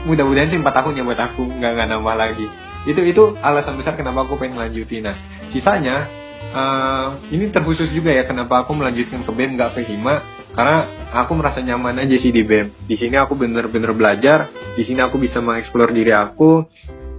mudah-mudahan 0.05 0.53
sih 0.53 0.59
empat 0.59 0.83
tahun 0.83 0.99
ya 0.99 1.03
buat 1.07 1.19
aku 1.19 1.41
nggak 1.47 1.71
nggak 1.75 1.87
nambah 1.95 2.15
lagi 2.15 2.45
itu 2.87 3.01
itu 3.03 3.23
alasan 3.41 3.75
besar 3.75 3.97
kenapa 3.97 4.27
aku 4.27 4.37
pengen 4.37 4.59
lanjutin 4.59 5.07
nah 5.07 5.17
sisanya 5.51 6.07
uh, 6.53 7.07
ini 7.33 7.49
terkhusus 7.49 7.89
juga 7.91 8.13
ya 8.13 8.23
kenapa 8.29 8.63
aku 8.63 8.77
melanjutkan 8.77 9.25
ke 9.25 9.31
BEM 9.33 9.57
nggak 9.57 9.75
ke 9.75 9.81
Hima 9.87 10.21
karena 10.53 10.77
aku 11.13 11.31
merasa 11.35 11.59
nyaman 11.63 11.99
aja 11.99 12.15
sih 12.21 12.29
di 12.29 12.45
BEM 12.45 12.85
di 12.85 12.95
sini 12.95 13.17
aku 13.17 13.33
bener-bener 13.35 13.91
belajar 13.91 14.51
di 14.77 14.83
sini 14.85 15.01
aku 15.01 15.17
bisa 15.17 15.41
mengeksplor 15.41 15.91
diri 15.91 16.13
aku 16.13 16.67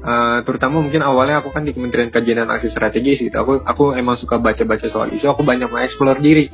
Uh, 0.00 0.40
terutama 0.48 0.80
mungkin 0.80 1.04
awalnya 1.04 1.44
aku 1.44 1.52
kan 1.52 1.60
di 1.60 1.76
Kementerian 1.76 2.08
Kajian 2.08 2.40
dan 2.40 2.48
Aksi 2.48 2.72
Strategis 2.72 3.20
gitu. 3.20 3.36
Aku 3.36 3.60
aku 3.60 3.92
emang 3.92 4.16
suka 4.16 4.40
baca-baca 4.40 4.88
soal 4.88 5.12
isu. 5.12 5.28
Aku 5.28 5.44
banyak 5.44 5.68
mengeksplor 5.68 6.24
diri. 6.24 6.48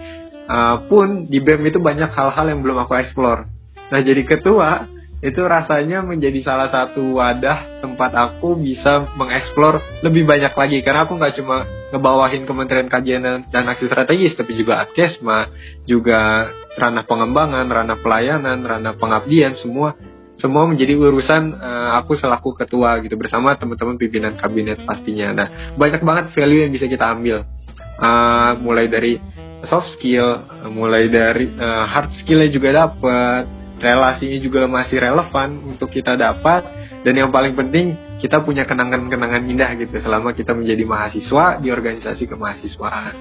Uh, 0.46 0.86
pun 0.86 1.26
di 1.26 1.42
BEM 1.42 1.66
itu 1.66 1.82
banyak 1.82 2.10
hal-hal 2.14 2.46
yang 2.46 2.62
belum 2.62 2.86
aku 2.86 2.94
eksplor. 2.94 3.50
Nah 3.90 4.00
jadi 4.02 4.22
ketua 4.22 4.86
itu 5.24 5.40
rasanya 5.42 6.04
menjadi 6.04 6.44
salah 6.44 6.68
satu 6.68 7.16
wadah 7.16 7.80
tempat 7.80 8.12
aku 8.12 8.60
bisa 8.60 9.08
mengeksplor 9.16 9.80
lebih 10.04 10.28
banyak 10.28 10.52
lagi 10.52 10.78
karena 10.84 11.08
aku 11.08 11.16
nggak 11.16 11.34
cuma 11.40 11.64
ngebawahin 11.88 12.44
Kementerian 12.44 12.86
Kajian 12.92 13.24
dan 13.48 13.64
Aksi 13.64 13.88
Strategis 13.88 14.36
tapi 14.36 14.52
juga 14.52 14.84
Adkesma, 14.84 15.48
juga 15.88 16.52
ranah 16.76 17.08
pengembangan, 17.08 17.64
ranah 17.64 17.98
pelayanan, 18.04 18.60
ranah 18.60 18.94
pengabdian 19.00 19.56
semua 19.56 19.96
semua 20.36 20.68
menjadi 20.68 21.00
urusan 21.00 21.56
uh, 21.56 21.96
aku 21.96 22.12
selaku 22.12 22.52
ketua 22.52 23.00
gitu 23.00 23.16
bersama 23.16 23.56
teman-teman 23.56 23.96
pimpinan 23.96 24.36
kabinet 24.36 24.84
pastinya. 24.84 25.32
Nah 25.32 25.48
banyak 25.80 26.04
banget 26.04 26.24
value 26.36 26.68
yang 26.68 26.72
bisa 26.76 26.84
kita 26.92 27.08
ambil, 27.08 27.48
uh, 27.96 28.52
mulai 28.60 28.84
dari 28.92 29.16
soft 29.64 29.96
skill, 29.96 30.44
mulai 30.68 31.08
dari 31.08 31.48
uh, 31.56 31.88
hard 31.88 32.12
skillnya 32.20 32.52
juga 32.52 32.68
dapat, 32.76 33.48
relasinya 33.80 34.38
juga 34.40 34.68
masih 34.68 35.00
relevan 35.00 35.64
untuk 35.64 35.88
kita 35.88 36.12
dapat, 36.16 36.68
dan 37.00 37.14
yang 37.16 37.32
paling 37.32 37.56
penting 37.56 37.96
kita 38.20 38.44
punya 38.44 38.68
kenangan-kenangan 38.68 39.44
indah 39.48 39.72
gitu 39.80 39.96
selama 40.00 40.36
kita 40.36 40.52
menjadi 40.52 40.84
mahasiswa 40.84 41.60
di 41.60 41.68
organisasi 41.72 42.24
kemahasiswaan. 42.28 43.14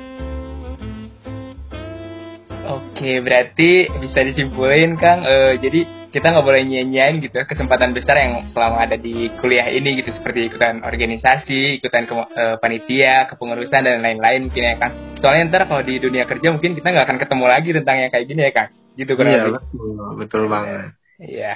Oke, 2.66 3.22
berarti 3.22 3.88
bisa 4.02 4.26
disimpulin 4.26 4.98
Kang, 4.98 5.22
uh, 5.22 5.54
jadi 5.62 6.05
kita 6.16 6.32
nggak 6.32 6.48
boleh 6.48 6.64
nyanyiin 6.64 7.20
gitu 7.20 7.36
ya 7.36 7.44
kesempatan 7.44 7.92
besar 7.92 8.16
yang 8.16 8.48
selama 8.56 8.88
ada 8.88 8.96
di 8.96 9.28
kuliah 9.36 9.68
ini 9.68 10.00
gitu 10.00 10.16
seperti 10.16 10.48
ikutan 10.48 10.80
organisasi, 10.80 11.84
ikutan 11.84 12.08
ke, 12.08 12.16
uh, 12.16 12.56
panitia, 12.64 13.28
kepengurusan 13.28 13.84
dan 13.84 14.00
lain-lain 14.00 14.48
mungkin 14.48 14.64
ya 14.64 14.80
Kang. 14.80 14.96
Soalnya 15.20 15.52
ntar 15.52 15.68
kalau 15.68 15.84
di 15.84 16.00
dunia 16.00 16.24
kerja 16.24 16.56
mungkin 16.56 16.72
kita 16.72 16.88
nggak 16.88 17.06
akan 17.12 17.20
ketemu 17.20 17.46
lagi 17.52 17.70
tentang 17.76 17.96
yang 18.00 18.12
kayak 18.16 18.26
gini 18.32 18.42
ya 18.48 18.52
Kang. 18.56 18.70
Gitu 18.96 19.12
kan? 19.20 19.26
Iya 19.28 19.44
betul, 19.52 19.88
betul 20.16 20.44
banget. 20.48 20.96
Iya. 21.20 21.54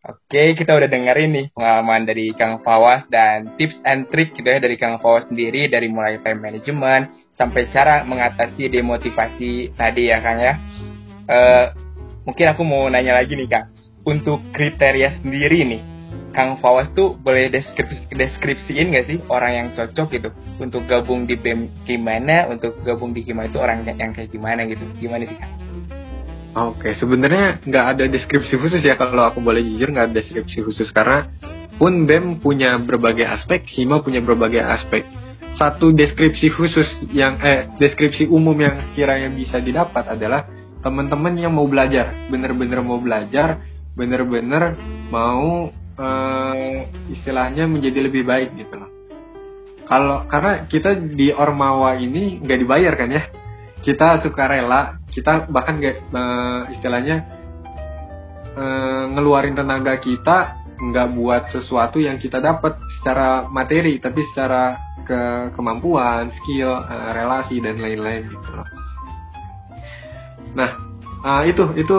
Oke, 0.00 0.58
kita 0.58 0.74
udah 0.74 0.88
dengerin 0.90 1.30
nih 1.30 1.46
pengalaman 1.54 2.02
dari 2.02 2.34
Kang 2.34 2.64
Fawas 2.66 3.06
dan 3.12 3.54
tips 3.60 3.78
and 3.86 4.10
trick 4.10 4.34
gitu 4.34 4.48
ya 4.48 4.58
dari 4.58 4.74
Kang 4.74 4.98
Fawas 4.98 5.30
sendiri 5.30 5.70
dari 5.70 5.86
mulai 5.86 6.18
time 6.18 6.40
management 6.40 7.14
sampai 7.38 7.70
cara 7.70 8.02
mengatasi 8.02 8.74
demotivasi 8.74 9.76
tadi 9.78 10.10
ya 10.10 10.18
Kang 10.18 10.42
ya. 10.42 10.58
Uh, 11.30 11.66
mungkin 12.26 12.46
aku 12.50 12.66
mau 12.66 12.90
nanya 12.90 13.22
lagi 13.22 13.38
nih 13.38 13.46
Kang, 13.46 13.70
untuk 14.04 14.40
kriteria 14.52 15.20
sendiri 15.20 15.64
nih, 15.64 15.82
Kang 16.30 16.62
Fawas 16.62 16.90
tuh 16.94 17.18
boleh 17.18 17.50
deskripsi 17.50 18.06
deskripsiin 18.14 18.94
gak 18.94 19.06
sih 19.10 19.18
orang 19.26 19.52
yang 19.52 19.68
cocok 19.74 20.08
gitu? 20.14 20.30
Untuk 20.62 20.86
gabung 20.86 21.26
di 21.26 21.34
BEM 21.34 21.82
gimana, 21.82 22.46
untuk 22.46 22.78
gabung 22.86 23.10
di 23.10 23.26
Hima 23.26 23.50
itu 23.50 23.58
orang 23.58 23.82
yang 23.82 24.14
kayak 24.14 24.30
gimana 24.30 24.62
gitu, 24.70 24.82
gimana 24.98 25.26
sih 25.26 25.38
Kang? 25.38 25.52
Oke, 26.50 26.98
sebenarnya 26.98 27.62
nggak 27.62 27.86
ada 27.94 28.04
deskripsi 28.10 28.58
khusus 28.58 28.82
ya. 28.82 28.98
Kalau 28.98 29.22
aku 29.22 29.38
boleh 29.38 29.62
jujur 29.62 29.94
nggak 29.94 30.10
ada 30.10 30.14
deskripsi 30.18 30.66
khusus. 30.66 30.90
Karena 30.90 31.30
pun 31.78 32.10
BEM 32.10 32.42
punya 32.42 32.74
berbagai 32.82 33.22
aspek, 33.22 33.62
Hima 33.70 34.02
punya 34.02 34.18
berbagai 34.18 34.58
aspek. 34.58 35.06
Satu 35.54 35.94
deskripsi 35.94 36.50
khusus 36.50 36.86
yang 37.14 37.38
eh 37.42 37.70
deskripsi 37.78 38.26
umum 38.30 38.54
yang 38.58 38.94
kiranya 38.98 39.30
bisa 39.30 39.62
didapat 39.62 40.10
adalah 40.10 40.46
teman-teman 40.82 41.38
yang 41.38 41.54
mau 41.54 41.66
belajar, 41.70 42.10
bener-bener 42.30 42.82
mau 42.82 42.98
belajar, 42.98 43.62
bener-bener 43.96 44.78
mau 45.10 45.70
eh, 45.98 46.78
istilahnya 47.10 47.66
menjadi 47.66 48.06
lebih 48.06 48.22
baik 48.26 48.54
gitu 48.56 48.74
loh. 48.78 48.90
Kalau 49.90 50.22
karena 50.30 50.70
kita 50.70 50.94
di 50.94 51.34
Ormawa 51.34 51.98
ini 51.98 52.38
nggak 52.38 52.58
dibayar 52.62 52.94
kan 52.94 53.10
ya, 53.10 53.22
kita 53.82 54.22
suka 54.22 54.46
rela 54.46 55.00
kita 55.10 55.50
bahkan 55.50 55.82
gak 55.82 55.96
uh, 56.14 56.70
istilahnya 56.70 57.26
uh, 58.54 59.04
ngeluarin 59.10 59.56
tenaga 59.56 59.98
kita 59.98 60.62
nggak 60.80 61.08
buat 61.12 61.42
sesuatu 61.52 62.00
yang 62.00 62.16
kita 62.16 62.40
dapat 62.40 62.78
secara 62.98 63.50
materi 63.50 64.00
tapi 64.00 64.24
secara 64.32 64.78
ke 65.04 65.50
kemampuan, 65.58 66.30
skill, 66.40 66.70
uh, 66.70 67.10
relasi 67.10 67.58
dan 67.58 67.82
lain-lain 67.82 68.30
gitu 68.30 68.48
loh. 68.54 68.68
Nah, 70.54 70.70
uh, 71.26 71.42
itu 71.44 71.66
itu 71.74 71.96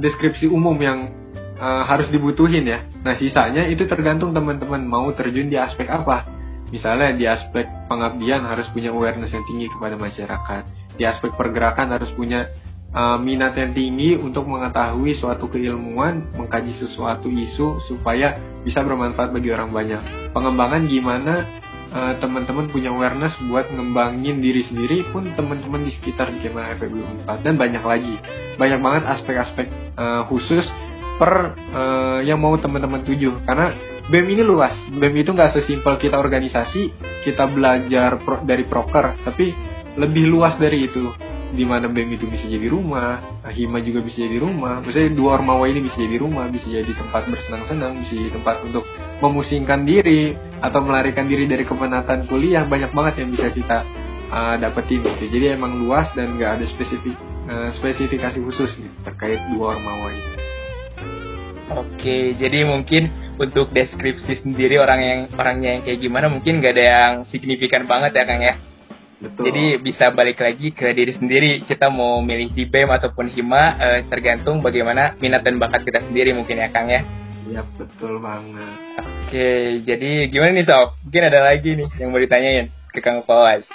deskripsi 0.00 0.48
umum 0.48 0.74
yang 0.80 1.12
uh, 1.64 1.82
harus 1.88 2.12
dibutuhin 2.12 2.68
ya. 2.68 2.84
Nah, 3.00 3.16
sisanya 3.16 3.64
itu 3.64 3.88
tergantung 3.88 4.36
teman-teman 4.36 4.84
mau 4.84 5.08
terjun 5.16 5.48
di 5.48 5.56
aspek 5.56 5.88
apa. 5.88 6.28
Misalnya 6.68 7.16
di 7.16 7.24
aspek 7.24 7.64
pengabdian 7.88 8.44
harus 8.44 8.68
punya 8.74 8.92
awareness 8.92 9.32
yang 9.32 9.46
tinggi 9.48 9.72
kepada 9.72 9.96
masyarakat 9.96 10.84
di 10.94 11.02
aspek 11.02 11.34
pergerakan 11.34 11.90
harus 11.94 12.10
punya 12.14 12.50
uh, 12.94 13.18
minat 13.18 13.58
yang 13.58 13.74
tinggi 13.74 14.14
untuk 14.14 14.46
mengetahui 14.46 15.18
suatu 15.18 15.50
keilmuan, 15.50 16.30
mengkaji 16.38 16.78
sesuatu 16.78 17.26
isu 17.26 17.82
supaya 17.90 18.38
bisa 18.62 18.80
bermanfaat 18.80 19.34
bagi 19.34 19.50
orang 19.50 19.74
banyak. 19.74 20.02
Pengembangan 20.30 20.86
gimana 20.86 21.34
uh, 21.90 22.14
teman-teman 22.22 22.70
punya 22.70 22.94
awareness 22.94 23.34
buat 23.50 23.66
ngembangin 23.74 24.38
diri 24.38 24.62
sendiri 24.66 25.02
pun 25.10 25.34
teman-teman 25.34 25.82
di 25.82 25.92
sekitar 25.98 26.30
Kema 26.40 26.78
FEB 26.78 27.26
4 27.26 27.44
dan 27.44 27.54
banyak 27.58 27.82
lagi. 27.82 28.14
Banyak 28.54 28.80
banget 28.80 29.02
aspek-aspek 29.18 29.66
uh, 29.98 30.22
khusus 30.30 30.64
per 31.14 31.54
uh, 31.74 32.18
yang 32.22 32.42
mau 32.42 32.54
teman-teman 32.58 33.06
tuju 33.06 33.44
karena 33.46 33.74
BEM 34.04 34.36
ini 34.36 34.42
luas. 34.44 34.76
BEM 34.92 35.24
itu 35.24 35.32
nggak 35.32 35.56
sesimpel 35.56 35.96
kita 35.96 36.20
organisasi, 36.20 36.92
kita 37.24 37.48
belajar 37.48 38.20
pro, 38.20 38.44
dari 38.44 38.68
proker, 38.68 39.16
tapi 39.24 39.56
lebih 39.96 40.28
luas 40.28 40.60
dari 40.60 40.84
itu 40.84 41.08
di 41.54 41.62
mana 41.62 41.86
BEM 41.86 42.18
itu 42.18 42.26
bisa 42.26 42.44
jadi 42.50 42.66
rumah, 42.66 43.40
Hima 43.46 43.78
juga 43.80 44.02
bisa 44.02 44.26
jadi 44.26 44.42
rumah. 44.42 44.82
Maksudnya 44.82 45.14
dua 45.14 45.40
ormawa 45.40 45.70
ini 45.70 45.86
bisa 45.86 46.02
jadi 46.02 46.18
rumah, 46.18 46.50
bisa 46.50 46.66
jadi 46.66 46.90
tempat 46.90 47.30
bersenang-senang, 47.30 48.02
bisa 48.02 48.12
jadi 48.18 48.30
tempat 48.34 48.56
untuk 48.66 48.84
memusingkan 49.22 49.86
diri 49.86 50.34
atau 50.58 50.82
melarikan 50.82 51.30
diri 51.30 51.46
dari 51.46 51.62
kepenatan 51.62 52.26
kuliah. 52.26 52.66
Banyak 52.66 52.90
banget 52.90 53.24
yang 53.24 53.30
bisa 53.32 53.48
kita 53.54 53.86
uh, 54.34 54.58
dapetin 54.58 55.00
gitu. 55.06 55.26
Jadi 55.30 55.54
emang 55.54 55.78
luas 55.78 56.10
dan 56.18 56.34
nggak 56.34 56.60
ada 56.60 56.66
spesifik 56.66 57.14
uh, 57.46 57.70
spesifikasi 57.78 58.38
khusus 58.42 58.74
gitu, 58.74 58.96
terkait 59.06 59.38
dua 59.54 59.78
ormawa 59.78 60.10
ini. 60.10 60.33
Oke, 61.74 62.38
jadi 62.38 62.62
mungkin 62.62 63.10
untuk 63.34 63.74
deskripsi 63.74 64.46
sendiri 64.46 64.78
orang 64.78 65.00
yang 65.02 65.20
orangnya 65.34 65.70
yang 65.78 65.82
kayak 65.82 66.00
gimana 66.00 66.26
mungkin 66.30 66.62
nggak 66.62 66.74
ada 66.74 66.84
yang 66.86 67.12
signifikan 67.26 67.90
banget 67.90 68.14
ya 68.14 68.24
Kang 68.26 68.42
ya. 68.42 68.54
Betul. 69.18 69.42
Jadi 69.50 69.64
bisa 69.80 70.12
balik 70.12 70.38
lagi 70.38 70.70
ke 70.70 70.92
diri 70.94 71.12
sendiri. 71.16 71.50
Kita 71.64 71.88
mau 71.88 72.20
milih 72.20 72.52
di 72.52 72.68
BEM 72.68 72.90
ataupun 72.92 73.26
HIMA 73.32 73.62
eh, 73.80 74.00
tergantung 74.06 74.60
bagaimana 74.60 75.16
minat 75.18 75.42
dan 75.42 75.58
bakat 75.58 75.82
kita 75.82 76.04
sendiri 76.06 76.30
mungkin 76.36 76.60
ya 76.62 76.68
Kang 76.70 76.86
ya. 76.86 77.02
Iya 77.44 77.60
betul 77.76 78.22
banget. 78.24 78.76
Oke, 79.00 79.82
jadi 79.84 80.32
gimana 80.32 80.56
nih 80.56 80.64
Sof? 80.64 80.96
Mungkin 81.04 81.22
ada 81.28 81.40
lagi 81.44 81.70
nih 81.76 81.88
yang 82.00 82.08
mau 82.14 82.22
ditanyain 82.22 82.70
ke 82.94 83.00
Kang 83.02 83.20
Fawaz. 83.26 83.66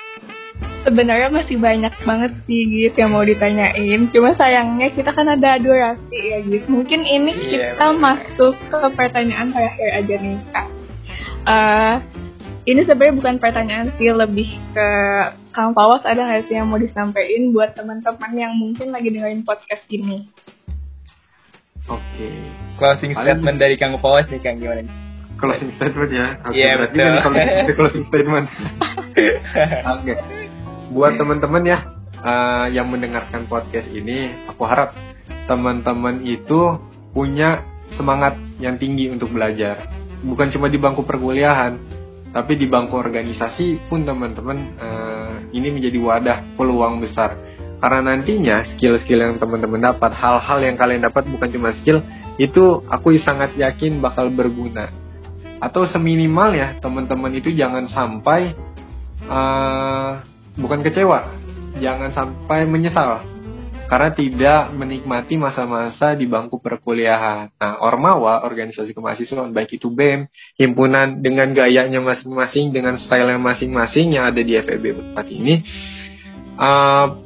Sebenarnya 0.80 1.28
masih 1.28 1.60
banyak 1.60 1.92
banget 2.08 2.32
sih 2.48 2.62
gitu 2.68 2.96
yang 2.96 3.12
mau 3.12 3.26
ditanyain. 3.28 4.08
Cuma 4.16 4.32
sayangnya 4.40 4.88
kita 4.96 5.12
kan 5.12 5.28
ada 5.28 5.60
durasi 5.60 6.18
ya 6.18 6.40
gitu. 6.40 6.66
Mungkin 6.72 7.04
ini 7.04 7.32
yeah, 7.36 7.76
kita 7.76 7.86
bener. 7.92 8.00
masuk 8.00 8.56
ke 8.56 8.80
pertanyaan 8.96 9.52
terakhir 9.52 9.90
aja 9.92 10.16
nih 10.16 10.38
Kak. 10.56 10.68
Uh, 11.50 11.96
ini 12.70 12.86
sebenarnya 12.86 13.18
bukan 13.18 13.36
pertanyaan 13.42 13.88
sih 13.98 14.12
lebih 14.14 14.50
ke 14.72 14.90
Kang 15.52 15.74
Fawas 15.74 16.06
ada 16.06 16.22
nggak 16.22 16.48
sih 16.48 16.56
yang 16.56 16.70
mau 16.70 16.80
disampaikan 16.80 17.52
buat 17.52 17.74
teman-teman 17.76 18.32
yang 18.38 18.54
mungkin 18.56 18.96
lagi 18.96 19.12
dengerin 19.12 19.44
podcast 19.44 19.84
ini? 19.92 20.30
Oke. 21.90 22.00
Okay. 22.16 22.34
Closing 22.80 23.12
Paling 23.12 23.26
statement 23.44 23.58
dari 23.60 23.76
Kang 23.76 23.98
Fawas 24.00 24.30
nih 24.32 24.40
Kang 24.40 24.62
gimana? 24.62 24.88
Closing 25.40 25.72
statement 25.76 26.12
ya. 26.12 26.28
Iya 26.52 26.88
okay, 26.88 26.96
yeah, 26.96 27.64
betul. 27.68 27.76
closing 27.76 28.06
statement. 28.08 28.48
Oke. 30.00 30.16
Okay. 30.16 30.39
Buat 30.90 31.22
teman-teman 31.22 31.64
ya 31.70 31.78
uh, 32.26 32.66
yang 32.74 32.90
mendengarkan 32.90 33.46
podcast 33.46 33.86
ini, 33.94 34.34
aku 34.50 34.66
harap 34.66 34.98
teman-teman 35.46 36.26
itu 36.26 36.82
punya 37.14 37.62
semangat 37.94 38.38
yang 38.58 38.82
tinggi 38.82 39.10
untuk 39.14 39.30
belajar. 39.30 39.86
Bukan 40.26 40.50
cuma 40.50 40.66
di 40.66 40.82
bangku 40.82 41.06
perkuliahan, 41.06 41.78
tapi 42.34 42.58
di 42.58 42.66
bangku 42.66 42.98
organisasi 42.98 43.86
pun 43.86 44.02
teman-teman 44.02 44.58
uh, 44.82 45.34
ini 45.54 45.70
menjadi 45.70 45.98
wadah 46.02 46.38
peluang 46.58 47.06
besar. 47.06 47.38
Karena 47.80 48.12
nantinya 48.12 48.66
skill-skill 48.76 49.22
yang 49.24 49.34
teman-teman 49.38 49.94
dapat 49.94 50.12
hal-hal 50.12 50.60
yang 50.60 50.76
kalian 50.76 51.06
dapat 51.06 51.30
bukan 51.30 51.54
cuma 51.54 51.70
skill 51.80 52.04
itu 52.42 52.82
aku 52.90 53.14
sangat 53.22 53.54
yakin 53.56 54.02
bakal 54.02 54.28
berguna. 54.34 54.90
Atau 55.62 55.86
seminimal 55.86 56.58
ya 56.58 56.68
teman-teman 56.82 57.30
itu 57.38 57.54
jangan 57.54 57.88
sampai 57.88 58.58
uh, 59.30 60.20
bukan 60.58 60.82
kecewa 60.82 61.30
jangan 61.78 62.10
sampai 62.16 62.66
menyesal 62.66 63.22
karena 63.90 64.14
tidak 64.14 64.62
menikmati 64.78 65.34
masa-masa 65.34 66.14
di 66.14 66.30
bangku 66.30 66.62
perkuliahan. 66.62 67.50
Nah, 67.58 67.82
Ormawa, 67.82 68.46
organisasi 68.46 68.94
kemahasiswaan, 68.94 69.50
baik 69.50 69.82
itu 69.82 69.90
BEM, 69.90 70.30
himpunan 70.62 71.26
dengan 71.26 71.50
gayanya 71.58 71.98
masing-masing, 71.98 72.70
dengan 72.70 73.02
style 73.02 73.34
yang 73.34 73.42
masing-masing 73.42 74.14
yang 74.14 74.30
ada 74.30 74.46
di 74.46 74.54
FEB 74.62 74.94
4 75.18 75.34
ini, 75.34 75.66
uh, 76.62 77.18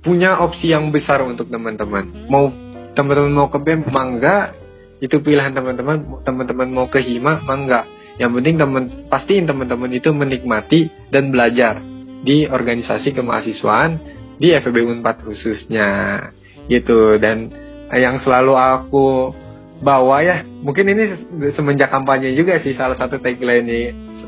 punya 0.00 0.40
opsi 0.40 0.72
yang 0.72 0.88
besar 0.88 1.20
untuk 1.20 1.52
teman-teman. 1.52 2.32
Mau 2.32 2.48
teman-teman 2.96 3.32
mau 3.36 3.52
ke 3.52 3.60
BEM, 3.60 3.84
mangga, 3.92 4.56
itu 5.04 5.20
pilihan 5.20 5.52
teman-teman. 5.52 6.24
Teman-teman 6.24 6.68
mau 6.72 6.88
ke 6.88 7.04
HIMA, 7.04 7.44
mangga. 7.44 7.84
Yang 8.16 8.40
penting 8.40 8.56
teman 8.56 8.84
pastiin 9.12 9.44
teman-teman 9.44 9.92
itu 9.92 10.08
menikmati 10.16 10.88
dan 11.12 11.28
belajar 11.28 11.82
di 12.24 12.48
organisasi 12.48 13.12
kemahasiswaan 13.12 14.00
di 14.40 14.50
FEB 14.56 14.88
Unpad 14.88 15.22
khususnya 15.22 15.88
gitu. 16.66 17.20
Dan 17.20 17.52
yang 17.92 18.18
selalu 18.24 18.56
aku 18.56 19.06
bawa 19.84 20.24
ya 20.24 20.42
mungkin 20.64 20.88
ini 20.88 21.04
semenjak 21.52 21.92
kampanye 21.92 22.32
juga 22.32 22.56
sih 22.64 22.72
salah 22.72 22.96
satu 22.96 23.20
tagline 23.20 23.68
ini 23.68 23.80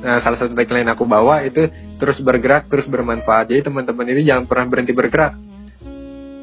uh, 0.05 0.21
salah 0.21 0.37
satu 0.37 0.53
tagline 0.53 0.91
aku 0.93 1.09
bawa 1.09 1.41
itu 1.47 1.67
terus 1.97 2.21
bergerak 2.21 2.69
terus 2.69 2.85
bermanfaat. 2.87 3.49
Jadi 3.49 3.65
teman-teman 3.65 4.07
ini 4.13 4.23
jangan 4.29 4.45
pernah 4.45 4.67
berhenti 4.69 4.93
bergerak. 4.93 5.33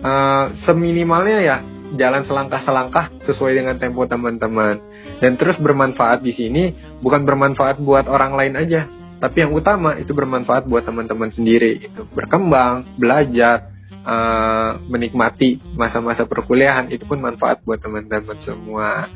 Uh, 0.03 0.51
seminimalnya 0.67 1.39
ya 1.39 1.57
jalan 1.95 2.25
selangkah-selangkah 2.25 3.23
sesuai 3.23 3.53
dengan 3.53 3.75
tempo 3.77 4.03
teman-teman. 4.09 4.81
Dan 5.21 5.37
terus 5.37 5.55
bermanfaat 5.61 6.25
di 6.25 6.33
sini 6.33 6.73
bukan 6.99 7.23
bermanfaat 7.23 7.79
buat 7.79 8.09
orang 8.09 8.33
lain 8.33 8.53
aja, 8.57 8.89
tapi 9.23 9.39
yang 9.39 9.55
utama 9.55 9.95
itu 9.95 10.11
bermanfaat 10.11 10.67
buat 10.67 10.83
teman-teman 10.83 11.31
sendiri 11.31 11.87
itu 11.87 12.03
berkembang, 12.11 12.99
belajar, 12.99 13.71
uh, 14.03 14.83
menikmati 14.91 15.63
masa-masa 15.79 16.27
perkuliahan 16.27 16.91
itu 16.91 17.07
pun 17.07 17.23
manfaat 17.23 17.63
buat 17.63 17.79
teman-teman 17.79 18.35
semua. 18.43 19.07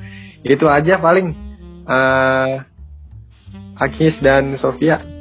Itu 0.47 0.71
aja 0.71 0.95
paling. 0.95 1.35
Uh, 1.83 2.63
Akis 3.77 4.17
dan 4.25 4.57
Sofia 4.57 5.16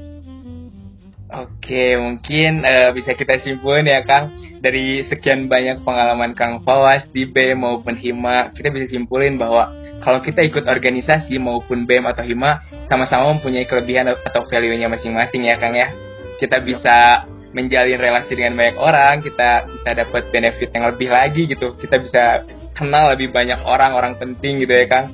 Oke, 1.27 1.99
mungkin 1.99 2.63
uh, 2.63 2.95
bisa 2.95 3.19
kita 3.19 3.43
simpulin 3.43 3.91
ya 3.91 3.99
Kang 4.07 4.31
dari 4.63 5.03
sekian 5.11 5.51
banyak 5.51 5.83
pengalaman 5.83 6.39
Kang 6.39 6.63
Fawas 6.63 7.03
di 7.11 7.27
BEM 7.27 7.67
maupun 7.67 7.99
HIMA, 7.99 8.55
kita 8.55 8.71
bisa 8.71 8.95
simpulin 8.95 9.35
bahwa 9.35 9.75
kalau 9.99 10.23
kita 10.23 10.47
ikut 10.47 10.63
organisasi 10.63 11.35
maupun 11.43 11.83
BEM 11.83 12.07
atau 12.07 12.23
HIMA 12.23 12.63
sama-sama 12.87 13.35
mempunyai 13.35 13.67
kelebihan 13.67 14.07
atau 14.07 14.47
value-nya 14.47 14.87
masing-masing 14.87 15.51
ya 15.51 15.59
Kang 15.59 15.75
ya. 15.75 15.91
Kita 16.39 16.63
bisa 16.63 17.27
menjalin 17.51 17.99
relasi 17.99 18.31
dengan 18.39 18.55
banyak 18.55 18.79
orang, 18.79 19.19
kita 19.19 19.67
bisa 19.67 19.91
dapat 19.99 20.31
benefit 20.31 20.71
yang 20.71 20.95
lebih 20.95 21.11
lagi 21.11 21.51
gitu. 21.51 21.75
Kita 21.75 21.99
bisa 21.99 22.47
kenal 22.71 23.11
lebih 23.11 23.35
banyak 23.35 23.67
orang, 23.67 23.99
orang 23.99 24.15
penting 24.15 24.63
gitu 24.63 24.71
ya 24.71 24.87
Kang. 24.87 25.11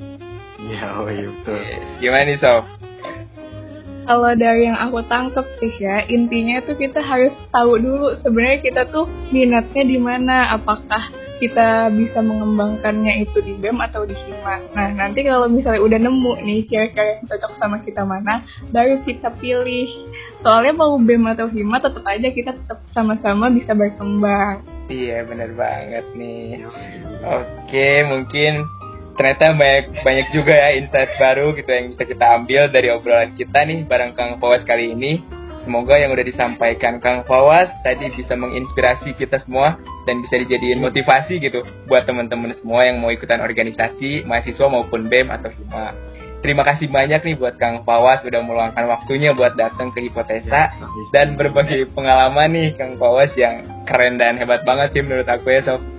Iya, 0.61 0.93
oh 0.93 1.09
iya 1.09 1.25
betul. 1.25 1.57
Gimana 1.97 2.23
nih 2.29 2.37
Sof? 2.37 2.82
Kalau 4.03 4.31
dari 4.35 4.67
yang 4.67 4.79
aku 4.79 4.99
tangkep 5.07 5.45
sih 5.59 5.73
ya 5.79 6.03
intinya 6.07 6.59
tuh 6.63 6.75
kita 6.75 6.99
harus 6.99 7.33
tahu 7.51 7.79
dulu 7.79 8.15
sebenarnya 8.21 8.59
kita 8.61 8.81
tuh 8.91 9.07
minatnya 9.31 9.83
di 9.83 9.97
mana 9.99 10.53
apakah 10.55 11.11
kita 11.43 11.91
bisa 11.91 12.23
mengembangkannya 12.23 13.27
itu 13.27 13.43
di 13.43 13.59
BEM 13.59 13.75
atau 13.83 14.07
di 14.07 14.15
HIMA. 14.15 14.71
Nah, 14.71 14.89
nanti 14.95 15.27
kalau 15.27 15.51
misalnya 15.51 15.83
udah 15.83 15.99
nemu 15.99 16.33
nih 16.39 16.59
kira-kira 16.71 17.19
yang 17.19 17.27
cocok 17.27 17.51
sama 17.59 17.83
kita 17.83 18.07
mana, 18.07 18.47
baru 18.71 19.03
kita 19.03 19.27
pilih. 19.43 20.07
Soalnya 20.39 20.71
mau 20.71 20.95
BEM 20.95 21.35
atau 21.35 21.51
HIMA 21.51 21.83
tetap 21.83 22.07
aja 22.07 22.27
kita 22.31 22.51
tetap 22.55 22.79
sama-sama 22.95 23.51
bisa 23.51 23.75
berkembang. 23.75 24.63
Iya, 24.87 25.27
bener 25.27 25.51
banget 25.55 26.05
nih. 26.15 26.63
Oke, 27.27 27.89
mungkin 28.07 28.63
ternyata 29.13 29.53
banyak 29.53 29.85
banyak 30.01 30.27
juga 30.33 30.53
ya 30.53 30.69
insight 30.77 31.13
baru 31.21 31.53
gitu 31.53 31.69
yang 31.69 31.93
bisa 31.93 32.03
kita 32.05 32.25
ambil 32.41 32.69
dari 32.69 32.89
obrolan 32.89 33.31
kita 33.37 33.65
nih 33.65 33.85
bareng 33.85 34.17
Kang 34.17 34.41
Fawas 34.41 34.65
kali 34.65 34.93
ini. 34.93 35.21
Semoga 35.63 35.95
yang 35.95 36.11
udah 36.11 36.27
disampaikan 36.27 36.99
Kang 36.99 37.23
Fawas 37.23 37.71
tadi 37.87 38.11
bisa 38.11 38.35
menginspirasi 38.35 39.15
kita 39.15 39.39
semua 39.47 39.79
dan 40.03 40.19
bisa 40.19 40.35
dijadiin 40.35 40.83
motivasi 40.83 41.39
gitu 41.39 41.63
buat 41.87 42.03
teman-teman 42.03 42.51
semua 42.59 42.83
yang 42.83 42.99
mau 42.99 43.07
ikutan 43.15 43.39
organisasi, 43.39 44.27
mahasiswa 44.27 44.67
maupun 44.67 45.07
BEM 45.07 45.31
atau 45.31 45.47
HIMA. 45.55 45.95
Terima 46.43 46.67
kasih 46.67 46.91
banyak 46.91 47.23
nih 47.23 47.35
buat 47.39 47.55
Kang 47.55 47.87
Fawas 47.87 48.19
udah 48.27 48.43
meluangkan 48.43 48.83
waktunya 48.91 49.31
buat 49.31 49.55
datang 49.55 49.95
ke 49.95 50.03
Hipotesa 50.03 50.75
dan 51.15 51.39
berbagi 51.39 51.87
pengalaman 51.95 52.51
nih 52.51 52.75
Kang 52.75 52.99
Fawas 52.99 53.31
yang 53.39 53.63
keren 53.87 54.19
dan 54.19 54.35
hebat 54.35 54.67
banget 54.67 54.91
sih 54.91 54.99
menurut 54.99 55.23
aku 55.23 55.47
ya 55.47 55.63
Sob. 55.63 55.92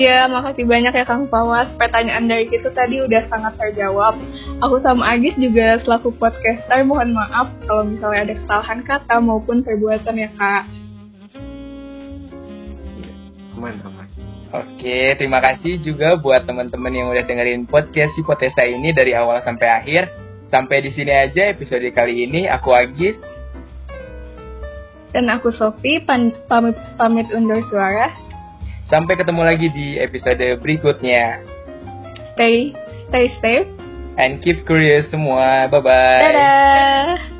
Ya, 0.00 0.24
makasih 0.32 0.64
banyak 0.64 0.96
ya 0.96 1.04
Kang 1.04 1.28
Pawas. 1.28 1.68
Pertanyaan 1.76 2.24
dari 2.24 2.48
kita 2.48 2.72
tadi 2.72 3.04
udah 3.04 3.20
sangat 3.28 3.52
terjawab. 3.60 4.16
Aku 4.64 4.80
sama 4.80 5.12
Agis 5.12 5.36
juga 5.36 5.76
selaku 5.84 6.16
podcaster 6.16 6.80
mohon 6.88 7.12
maaf 7.12 7.52
kalau 7.68 7.84
misalnya 7.84 8.32
ada 8.32 8.34
kesalahan 8.40 8.80
kata 8.80 9.20
maupun 9.20 9.60
perbuatan 9.60 10.16
ya 10.16 10.32
Kak. 10.40 10.64
Aman, 13.60 13.76
aman. 13.84 14.08
Oke, 14.56 15.20
terima 15.20 15.44
kasih 15.44 15.76
juga 15.84 16.16
buat 16.16 16.48
teman-teman 16.48 16.96
yang 16.96 17.12
udah 17.12 17.24
dengerin 17.28 17.68
podcast 17.68 18.16
Hipotesa 18.16 18.64
ini 18.64 18.96
dari 18.96 19.12
awal 19.12 19.44
sampai 19.44 19.68
akhir. 19.68 20.08
Sampai 20.48 20.80
di 20.80 20.96
sini 20.96 21.12
aja 21.12 21.52
episode 21.52 21.84
kali 21.92 22.24
ini. 22.24 22.48
Aku 22.48 22.72
Agis. 22.72 23.20
Dan 25.12 25.28
aku 25.28 25.52
Sofi, 25.52 26.00
pamit, 26.00 26.40
pamit 26.96 27.28
undur 27.36 27.60
suara. 27.68 28.29
Sampai 28.90 29.14
ketemu 29.14 29.46
lagi 29.46 29.70
di 29.70 30.02
episode 30.02 30.58
berikutnya. 30.58 31.38
Stay, 32.34 32.74
stay 33.06 33.26
safe. 33.38 33.70
And 34.18 34.42
keep 34.42 34.66
curious 34.66 35.06
semua. 35.14 35.70
Bye-bye. 35.70 36.18
Dadah. 36.18 37.39